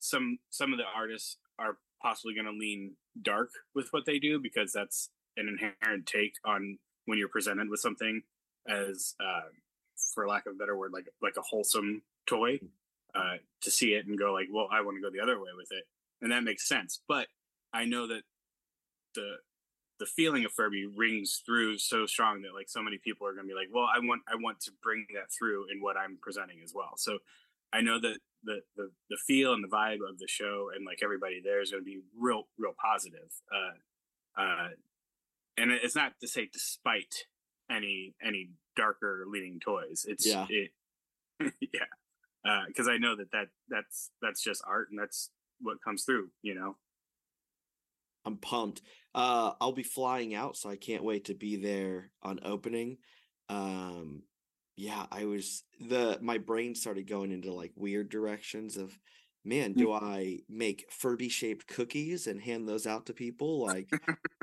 [0.00, 4.40] some some of the artists are possibly going to lean dark with what they do
[4.40, 8.22] because that's an inherent take on when you're presented with something
[8.68, 9.48] as uh,
[10.14, 12.58] for lack of a better word like like a wholesome toy
[13.14, 15.50] uh, to see it and go like well i want to go the other way
[15.56, 15.84] with it
[16.22, 17.26] and that makes sense but
[17.72, 18.22] i know that
[19.14, 19.36] the
[19.98, 23.46] the feeling of furby rings through so strong that like so many people are going
[23.46, 26.18] to be like well i want i want to bring that through in what i'm
[26.22, 27.18] presenting as well so
[27.72, 31.00] i know that the the, the feel and the vibe of the show and like
[31.02, 34.68] everybody there is going to be real real positive uh uh
[35.56, 37.24] and it's not to say despite
[37.70, 40.46] any any darker leaning toys it's Yeah.
[40.48, 40.70] it
[41.72, 45.30] yeah because i know that that that's that's just art and that's
[45.60, 46.76] what comes through you know
[48.28, 48.82] I'm pumped.
[49.14, 52.98] Uh, I'll be flying out, so I can't wait to be there on opening.
[53.48, 54.22] Um,
[54.76, 58.96] yeah, I was the my brain started going into like weird directions of,
[59.44, 63.66] man, do I make Furby shaped cookies and hand those out to people?
[63.66, 63.88] Like,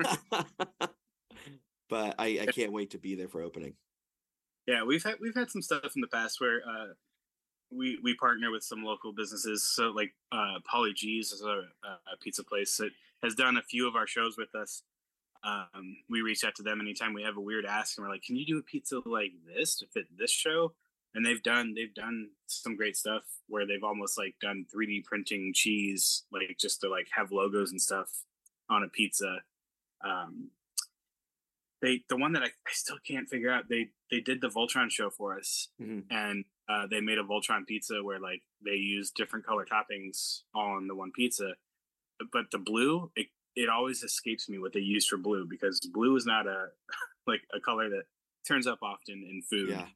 [1.88, 3.74] but I I can't wait to be there for opening.
[4.66, 6.88] Yeah, we've had we've had some stuff in the past where uh,
[7.70, 9.64] we we partner with some local businesses.
[9.64, 11.62] So like uh, Polly G's is a,
[12.12, 12.90] a pizza place that
[13.22, 14.82] has done a few of our shows with us.
[15.44, 18.22] Um, we reach out to them anytime we have a weird ask, and we're like,
[18.22, 20.74] "Can you do a pizza like this to fit this show?"
[21.14, 25.52] And they've done they've done some great stuff where they've almost like done 3D printing
[25.54, 28.10] cheese, like just to like have logos and stuff
[28.68, 29.42] on a pizza.
[30.04, 30.50] Um,
[31.82, 34.90] they the one that I, I still can't figure out they they did the Voltron
[34.90, 36.04] show for us Mhm.
[36.10, 40.86] and uh, they made a Voltron pizza where like they used different color toppings on
[40.88, 41.54] the one pizza
[42.32, 46.16] but the blue it, it always escapes me what they use for blue because blue
[46.16, 46.66] is not a
[47.26, 48.04] like a color that
[48.46, 49.86] turns up often in food Yeah,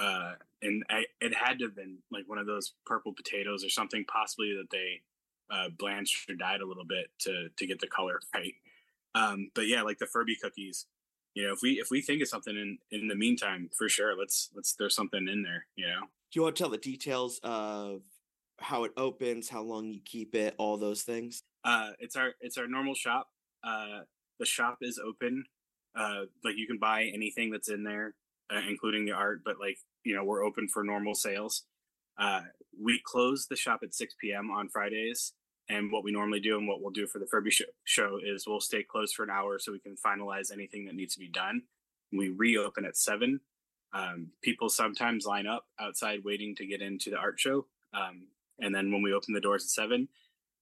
[0.00, 0.32] uh,
[0.62, 4.04] and I, it had to have been like one of those purple potatoes or something,
[4.10, 5.02] possibly that they
[5.54, 8.54] uh, blanched or dyed a little bit to to get the color right.
[9.14, 10.86] Um, but yeah, like the Furby cookies,
[11.34, 14.16] you know, if we if we think of something in in the meantime, for sure,
[14.16, 15.66] let's let's throw something in there.
[15.76, 18.02] You know, do you want to tell the details of
[18.60, 21.42] how it opens, how long you keep it, all those things?
[21.64, 23.28] uh, it's our it's our normal shop.
[23.62, 24.00] Uh,
[24.38, 25.44] the shop is open.
[25.94, 28.14] Uh, like you can buy anything that's in there,
[28.54, 29.42] uh, including the art.
[29.44, 31.64] But like you know, we're open for normal sales.
[32.18, 32.42] Uh,
[32.80, 34.50] we close the shop at 6 p.m.
[34.50, 35.32] on Fridays.
[35.68, 38.44] And what we normally do and what we'll do for the Furby show, show is
[38.46, 41.28] we'll stay closed for an hour so we can finalize anything that needs to be
[41.28, 41.62] done.
[42.12, 43.40] We reopen at 7.
[43.92, 47.66] Um, people sometimes line up outside waiting to get into the art show.
[47.94, 48.26] Um,
[48.60, 50.08] and then when we open the doors at 7,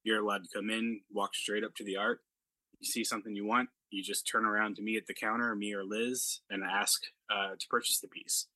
[0.03, 2.21] you're allowed to come in, walk straight up to the art.
[2.79, 5.73] You see something you want, you just turn around to me at the counter, me
[5.73, 8.47] or Liz, and ask uh, to purchase the piece.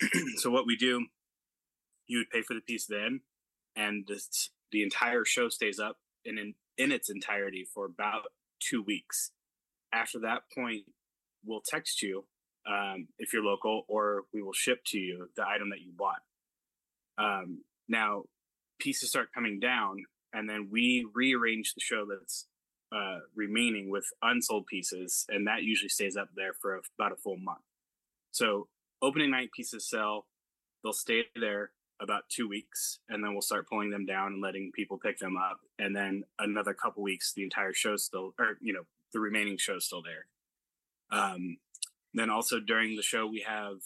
[0.36, 1.06] so what we do,
[2.06, 3.20] you would pay for the piece then,
[3.74, 4.08] and
[4.72, 8.24] the entire show stays up in, in in its entirety for about
[8.60, 9.30] two weeks.
[9.92, 10.84] After that point,
[11.44, 12.24] we'll text you
[12.68, 16.22] um, if you're local, or we will ship to you the item that you bought.
[17.18, 18.24] Um, now,
[18.78, 22.46] pieces start coming down, and then we rearrange the show that's
[22.92, 27.36] uh, remaining with unsold pieces, and that usually stays up there for about a full
[27.36, 27.64] month.
[28.30, 28.68] So,
[29.02, 30.26] opening night pieces sell;
[30.82, 31.70] they'll stay there
[32.00, 35.36] about two weeks, and then we'll start pulling them down and letting people pick them
[35.36, 39.56] up, and then another couple weeks, the entire show's still, or you know, the remaining
[39.56, 40.26] show's still there.
[41.10, 41.58] Um,
[42.14, 43.78] then also during the show, we have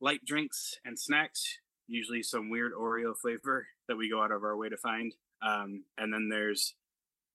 [0.00, 4.56] light drinks and snacks, usually some weird Oreo flavor that we go out of our
[4.56, 5.14] way to find.
[5.42, 6.74] Um, and then there's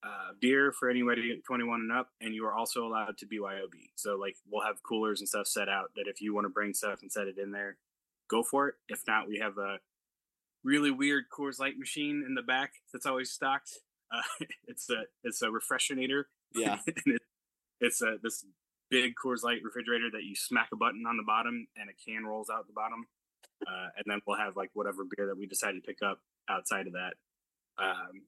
[0.04, 3.92] uh, beer for anybody 21 and up, and you are also allowed to BYOB.
[3.96, 6.74] So, like, we'll have coolers and stuff set out that if you want to bring
[6.74, 7.78] stuff and set it in there,
[8.30, 8.76] go for it.
[8.90, 9.78] If not, we have a
[10.64, 13.72] really weird Coors Light machine in the back that's always stocked.
[14.14, 17.22] Uh, it's a it's a refreshinator Yeah, and it,
[17.80, 18.46] it's a this
[18.90, 22.26] big Coors Light refrigerator that you smack a button on the bottom and a can
[22.26, 23.06] rolls out the bottom.
[23.66, 26.88] Uh, and then we'll have like whatever beer that we decide to pick up outside
[26.88, 27.14] of that.
[27.78, 28.24] Um,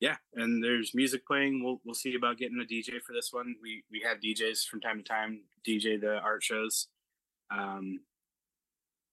[0.00, 1.62] yeah, and there's music playing.
[1.62, 3.54] We'll we'll see about getting a DJ for this one.
[3.62, 6.88] We we have DJs from time to time DJ the art shows.
[7.50, 8.00] Um,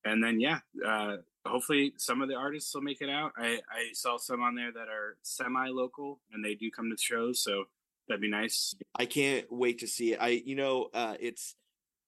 [0.05, 3.33] and then yeah, uh, hopefully some of the artists will make it out.
[3.37, 6.95] I I saw some on there that are semi local and they do come to
[6.95, 7.65] the shows, so
[8.07, 8.75] that'd be nice.
[8.95, 10.19] I can't wait to see it.
[10.19, 11.55] I you know uh it's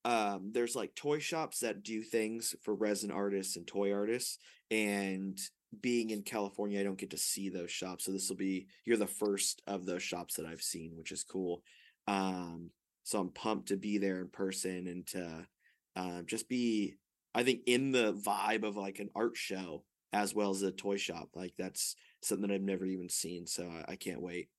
[0.05, 4.39] um there's like toy shops that do things for resin artists and toy artists
[4.71, 5.37] and
[5.79, 8.05] being in California I don't get to see those shops.
[8.05, 11.23] So this will be you're the first of those shops that I've seen, which is
[11.23, 11.63] cool.
[12.07, 12.71] Um
[13.03, 15.47] so I'm pumped to be there in person and to
[15.95, 16.95] uh, just be
[17.33, 20.97] I think in the vibe of like an art show as well as a toy
[20.97, 21.29] shop.
[21.33, 23.47] Like that's something that I've never even seen.
[23.47, 24.49] So I, I can't wait.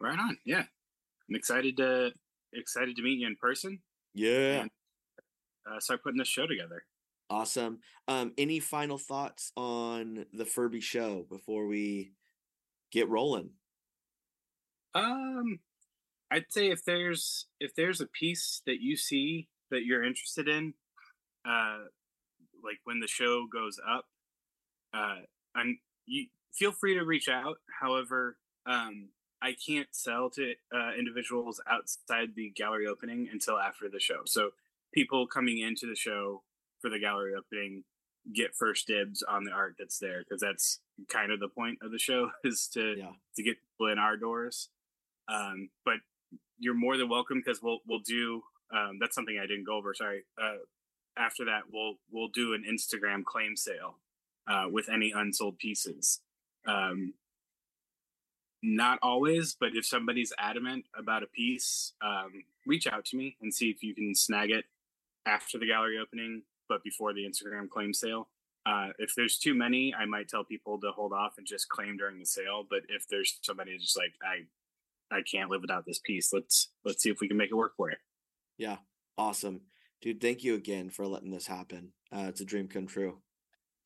[0.00, 0.38] Right on.
[0.44, 0.64] Yeah.
[1.28, 2.12] I'm excited to
[2.52, 3.80] excited to meet you in person.
[4.14, 4.62] Yeah.
[4.62, 4.70] And,
[5.70, 6.82] uh, start putting this show together.
[7.30, 7.78] Awesome.
[8.08, 12.12] Um, any final thoughts on the Furby show before we
[12.90, 13.50] get rolling?
[14.96, 15.60] Um,
[16.32, 20.74] I'd say if there's if there's a piece that you see that you're interested in,
[21.48, 21.78] uh,
[22.64, 24.06] like when the show goes up,
[24.92, 25.20] uh,
[25.54, 27.58] and you feel free to reach out.
[27.80, 29.10] However, um,
[29.40, 34.22] I can't sell to uh, individuals outside the gallery opening until after the show.
[34.26, 34.50] So
[34.92, 36.42] people coming into the show
[36.80, 37.84] for the gallery opening
[38.34, 41.90] get first dibs on the art that's there because that's kind of the point of
[41.90, 43.12] the show is to Yeah.
[43.36, 44.68] to get people in our doors.
[45.28, 45.96] Um, but
[46.58, 48.42] you're more than welcome because we'll we'll do
[48.76, 49.94] um, that's something I didn't go over.
[49.94, 50.24] Sorry.
[50.40, 50.58] Uh,
[51.16, 53.96] after that, we'll we'll do an Instagram claim sale
[54.46, 56.20] uh, with any unsold pieces.
[56.66, 57.14] Um,
[58.62, 63.52] not always, but if somebody's adamant about a piece, um, reach out to me and
[63.54, 64.66] see if you can snag it
[65.24, 68.28] after the gallery opening, but before the Instagram claim sale.
[68.64, 71.96] Uh, if there's too many, I might tell people to hold off and just claim
[71.96, 72.64] during the sale.
[72.68, 76.32] But if there's somebody just like I, I can't live without this piece.
[76.32, 77.96] Let's let's see if we can make it work for you.
[78.58, 78.76] Yeah.
[79.18, 79.62] Awesome.
[80.02, 81.92] Dude, thank you again for letting this happen.
[82.14, 83.18] Uh, it's a dream come true.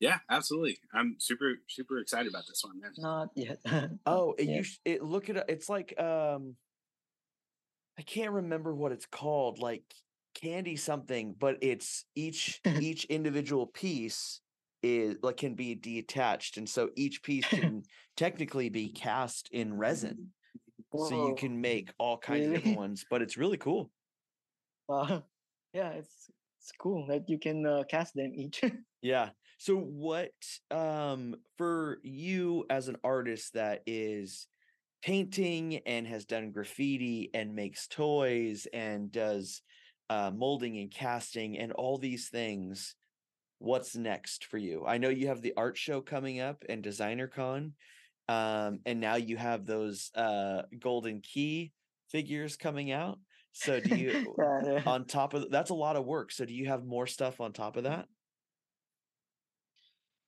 [0.01, 0.77] Yeah, absolutely.
[0.93, 2.91] I'm super super excited about this one, man.
[2.97, 3.59] Not yet.
[4.05, 4.55] Oh, it, Yeah.
[4.57, 5.45] you sh- it look at it.
[5.47, 6.55] It's like um,
[7.97, 9.83] I can't remember what it's called, like
[10.35, 14.41] candy something, but it's each each individual piece
[14.83, 17.83] is like can be detached, and so each piece can
[18.15, 20.31] technically be cast in resin,
[20.95, 23.05] so you can make all kinds of different ones.
[23.09, 23.89] But it's really cool.
[24.89, 25.21] uh,
[25.73, 26.29] yeah, it's
[26.59, 28.61] it's cool that you can uh, cast them each.
[29.01, 29.29] Yeah.
[29.57, 30.31] So what
[30.71, 34.47] um for you as an artist that is
[35.03, 39.61] painting and has done graffiti and makes toys and does
[40.09, 42.95] uh molding and casting and all these things,
[43.59, 44.85] what's next for you?
[44.85, 47.73] I know you have the art show coming up and designer con.
[48.27, 51.71] Um and now you have those uh golden key
[52.09, 53.19] figures coming out.
[53.53, 54.81] So do you yeah, yeah.
[54.85, 56.31] on top of that's a lot of work.
[56.31, 58.07] So do you have more stuff on top of that?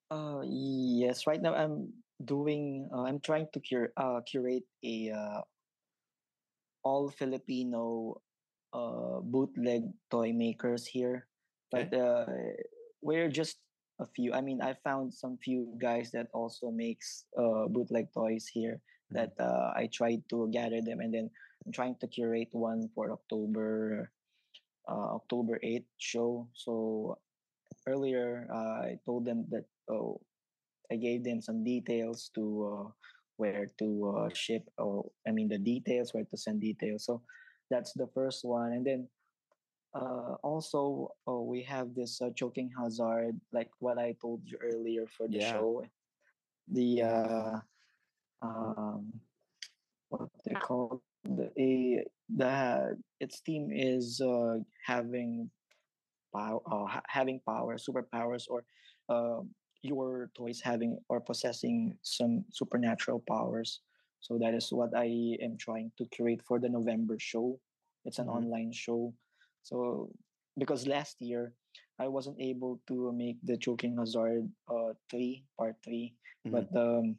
[0.09, 1.91] Uh, yes, right now I'm
[2.23, 2.87] doing.
[2.93, 5.41] Uh, I'm trying to cure, uh, curate a uh,
[6.83, 8.21] all Filipino
[8.77, 11.25] uh, bootleg toy makers here,
[11.73, 11.89] Okay.
[11.89, 12.25] but uh,
[13.01, 13.57] we're just
[13.99, 14.33] a few.
[14.33, 18.79] I mean, I found some few guys that also makes uh, bootleg toys here.
[19.09, 21.31] That uh, I tried to gather them, and then
[21.65, 24.11] I'm trying to curate one for October,
[24.85, 26.47] uh, October eighth show.
[26.53, 27.17] So
[27.87, 30.19] earlier I told them that oh,
[30.91, 32.87] I gave them some details to uh,
[33.39, 37.05] where to uh, ship or I mean the details where to send details.
[37.07, 37.23] So
[37.69, 39.07] that's the first one, and then
[39.93, 45.07] uh, also oh, we have this uh, choking hazard, like what I told you earlier
[45.07, 45.51] for the Yeah.
[45.51, 45.85] show.
[46.71, 47.59] The uh,
[48.41, 49.13] um,
[50.09, 52.03] what they call the a
[52.35, 55.49] the its team is uh, having
[56.33, 58.63] power, uh, having power, superpowers, or
[59.09, 59.41] uh,
[59.81, 63.81] your toys having or possessing some supernatural powers.
[64.19, 67.59] So that is what I am trying to create for the November show.
[68.05, 68.37] It's an Mhm.
[68.43, 69.13] online show.
[69.63, 70.09] So
[70.57, 71.53] because last year
[71.99, 76.13] I wasn't able to make the choking hazard uh three part 3
[76.45, 76.51] Mhm.
[76.53, 77.17] but um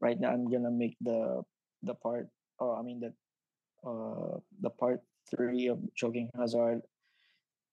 [0.00, 1.42] right now I'm gonna make the
[1.82, 2.28] the part
[2.60, 3.12] uh, I mean the
[3.84, 6.82] uh the part three of choking hazard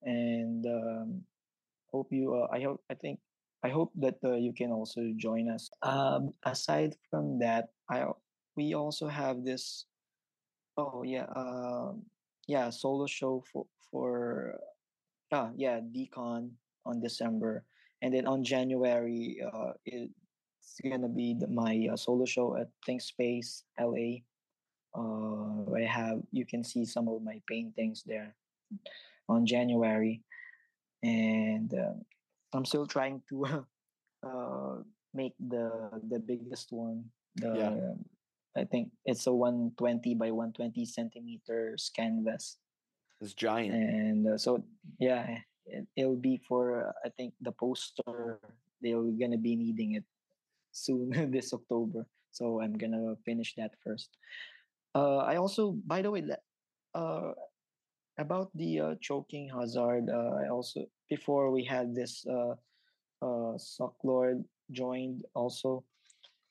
[0.04, 1.24] and um,
[1.92, 3.20] hope you uh, i hope i think
[3.64, 8.04] i hope that uh, you can also join us um aside from that i
[8.56, 9.86] we also have this
[10.78, 12.02] oh yeah um
[12.48, 14.56] yeah solo show for for
[15.32, 16.50] ah yeah DCon
[16.86, 17.64] on december
[18.02, 23.64] and then on january uh it's gonna be the, my uh, solo show at Thinkspace
[23.80, 24.10] la
[24.94, 28.36] uh i have you can see some of my paintings there
[29.30, 30.22] on january
[31.02, 31.94] and uh,
[32.54, 33.66] i'm still trying to
[34.28, 34.76] uh
[35.14, 35.70] make the
[36.10, 37.06] the biggest one
[37.56, 37.94] Yeah.
[38.56, 42.58] I think it's a 120 by 120 centimeters canvas.
[43.22, 43.74] It's giant.
[43.74, 44.64] and uh, so
[45.00, 48.40] yeah it, it'll be for uh, i think the poster
[48.82, 50.04] they're gonna be needing it
[50.72, 52.06] soon this october.
[52.32, 54.18] So i'm gonna finish that first.
[54.94, 56.22] Uh i also by the way
[56.94, 57.32] uh
[58.20, 62.54] about the uh, choking hazard uh, i also before we had this uh
[63.24, 65.84] uh Sucklord joined also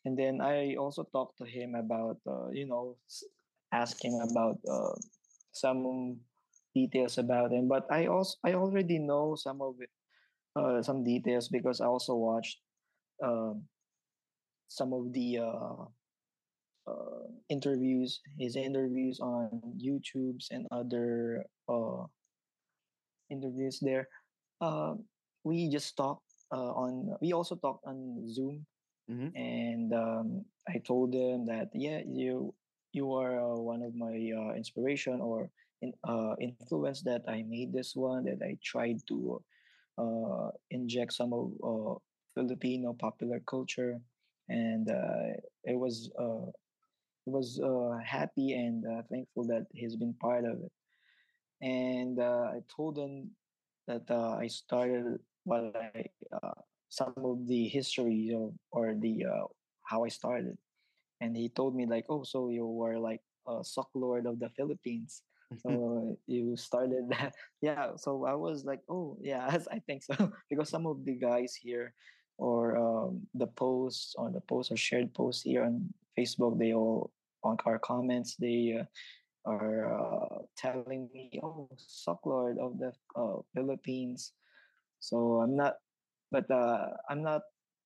[0.05, 3.25] and then i also talked to him about uh, you know s-
[3.73, 4.95] ask him about uh,
[5.53, 6.19] some
[6.75, 9.91] details about him but i also i already know some of it
[10.57, 12.59] uh, some details because i also watched
[13.23, 13.63] um,
[14.69, 15.85] some of the uh,
[16.87, 22.05] uh, interviews his interviews on youtubes and other uh,
[23.31, 24.09] interviews there.
[24.61, 24.95] Uh,
[25.45, 26.23] we just talked
[26.53, 28.65] uh, on we also talked on zoom
[29.09, 29.35] Mhm.
[29.35, 32.55] and um, I told them that yeah, you
[32.93, 35.51] you are uh, one of my uh, inspiration or
[35.83, 39.43] in, uh, influence that I made this one that I tried to
[39.99, 41.95] uh, inject some of uh,
[42.35, 44.01] Filipino popular culture,
[44.49, 45.35] and uh,
[45.65, 46.11] it was
[47.27, 47.61] it was
[48.05, 50.73] happy and thankful that he's been part of it.
[51.63, 53.31] And I told him
[53.87, 56.07] that I started what I
[56.93, 59.49] some of the history of or the uh,
[59.89, 60.61] how I started,
[61.25, 65.25] and he told me like, oh, so you were like a Sucklord of the Philippines.
[65.61, 67.93] So you started that, yeah.
[68.01, 71.93] So I was like, oh, yeah, I think so because some of the guys here,
[72.41, 77.13] or um, the posts on the posts or shared posts here on Facebook, they all
[77.45, 78.89] on our comments, they uh,
[79.45, 84.33] are uh, telling me, "Oh, Sucklord of the uh, Philippines."
[85.03, 85.77] So I'm not,
[86.33, 87.43] but uh, I'm not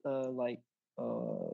[0.07, 0.63] uh, like
[0.97, 1.51] uh,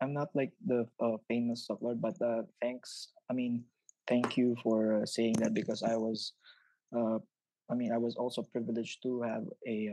[0.00, 3.62] I'm not like the uh, famous Sock But uh, thanks, I mean,
[4.08, 6.32] thank you for uh, saying that because I was,
[6.96, 9.92] I mean, I was also privileged to have a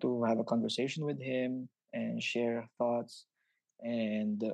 [0.00, 3.24] to have a conversation with him and share thoughts
[3.80, 4.44] and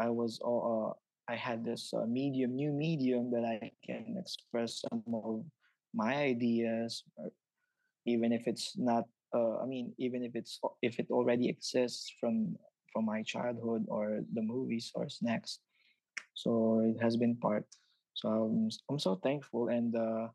[0.00, 0.40] I was
[1.28, 5.44] I had this medium, new medium that I can express some of
[5.92, 7.04] my ideas,
[8.06, 9.04] even if it's not.
[9.34, 12.56] Uh, I mean, even if it's if it already exists from
[12.92, 15.60] from my childhood or the movies or snacks,
[16.34, 17.66] so it has been part.
[18.14, 20.28] So I'm, I'm so thankful and uh,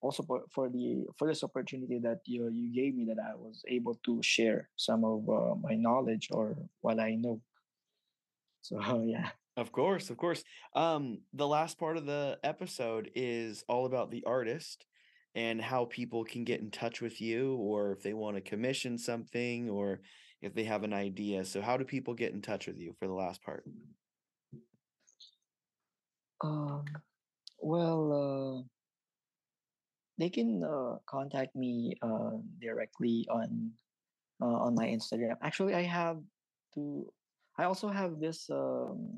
[0.00, 3.62] also for, for the for this opportunity that you you gave me that I was
[3.68, 7.40] able to share some of uh, my knowledge or what I know.
[8.62, 9.30] So yeah.
[9.56, 10.44] Of course, of course.
[10.74, 14.86] Um, the last part of the episode is all about the artist
[15.34, 18.98] and how people can get in touch with you, or if they want to commission
[18.98, 20.00] something, or
[20.42, 21.44] if they have an idea.
[21.44, 23.64] So, how do people get in touch with you for the last part?
[26.42, 26.84] Um,
[27.60, 28.68] well, uh,
[30.18, 33.70] they can uh, contact me uh, directly on
[34.42, 35.36] uh, on my Instagram.
[35.42, 36.18] Actually, I have
[36.74, 37.06] to.
[37.58, 39.08] I also have this um,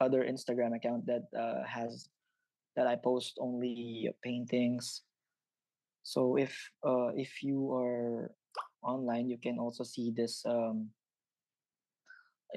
[0.00, 2.08] other Instagram account that uh, has
[2.76, 5.02] that I post only paintings.
[6.08, 8.32] So if uh, if you are
[8.80, 10.40] online, you can also see this.
[10.48, 10.88] Um,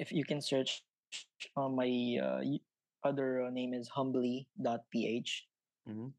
[0.00, 0.80] if you can search
[1.52, 2.40] on my uh,
[3.04, 5.30] other name is humbly.ph.
[5.84, 6.16] hmm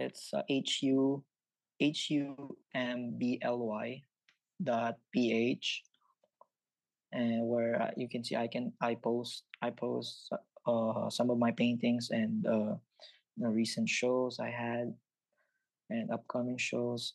[0.00, 1.20] It's uh, H U
[1.84, 4.00] H U M B L Y
[4.56, 5.84] dot P H,
[7.12, 10.32] and where uh, you can see I can I post I post
[10.64, 12.80] uh some of my paintings and uh
[13.36, 14.96] the recent shows I had
[15.90, 17.14] and upcoming shows,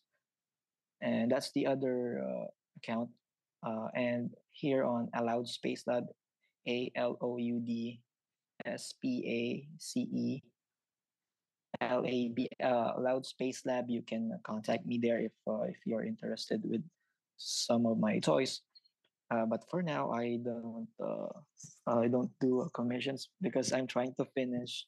[1.02, 2.48] and that's the other uh,
[2.78, 3.10] account.
[3.66, 6.06] Uh, and here on Aloud Space Lab,
[6.68, 8.00] A L O U D
[8.66, 9.42] S P A
[9.80, 10.44] C E
[11.82, 13.90] L A B uh, Loud Space Lab.
[13.90, 16.84] You can contact me there if uh, if you're interested with
[17.38, 18.62] some of my toys.
[19.32, 21.34] Uh, but for now, I don't uh,
[21.88, 24.86] I don't do commissions because I'm trying to finish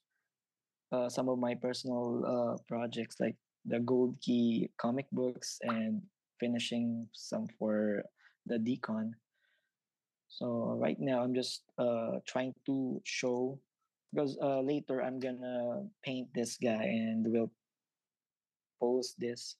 [0.91, 3.35] uh, some of my personal uh, projects like
[3.67, 6.01] the Gold Key comic books and
[6.39, 8.03] finishing some for
[8.47, 9.11] the DCon.
[10.27, 13.59] So right now, I'm just uh, trying to show
[14.13, 17.51] because uh, later I'm gonna paint this guy and we'll
[18.79, 19.55] post this.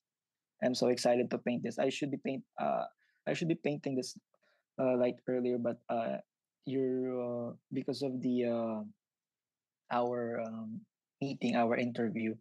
[0.64, 1.78] I'm so excited to paint this.
[1.78, 2.42] I should be paint.
[2.58, 2.84] Uh,
[3.26, 4.16] I should be painting this
[4.80, 6.18] uh, like earlier, but uh,
[6.64, 8.80] you're uh, because of the uh,
[9.92, 10.80] our um,
[11.20, 12.34] meeting, our interview.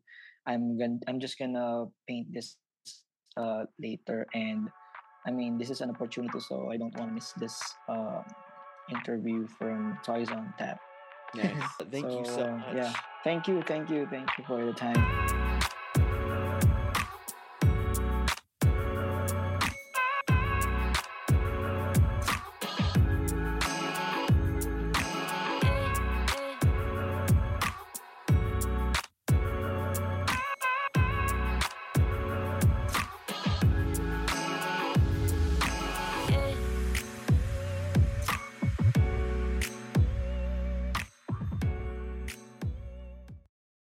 [0.48, 1.00] I'm gonna.
[1.08, 2.56] I'm just gonna paint this
[3.36, 4.70] uh, later, and
[5.28, 8.24] I mean this is an opportunity, so I don't want to miss this uh,
[8.90, 10.80] interview from Toys on Tap.
[11.36, 11.52] Nice.
[11.92, 12.76] Thank you so much.
[12.76, 12.94] Yeah.
[13.24, 13.62] Thank you.
[13.68, 14.08] Thank you.
[14.10, 15.57] Thank you for the time.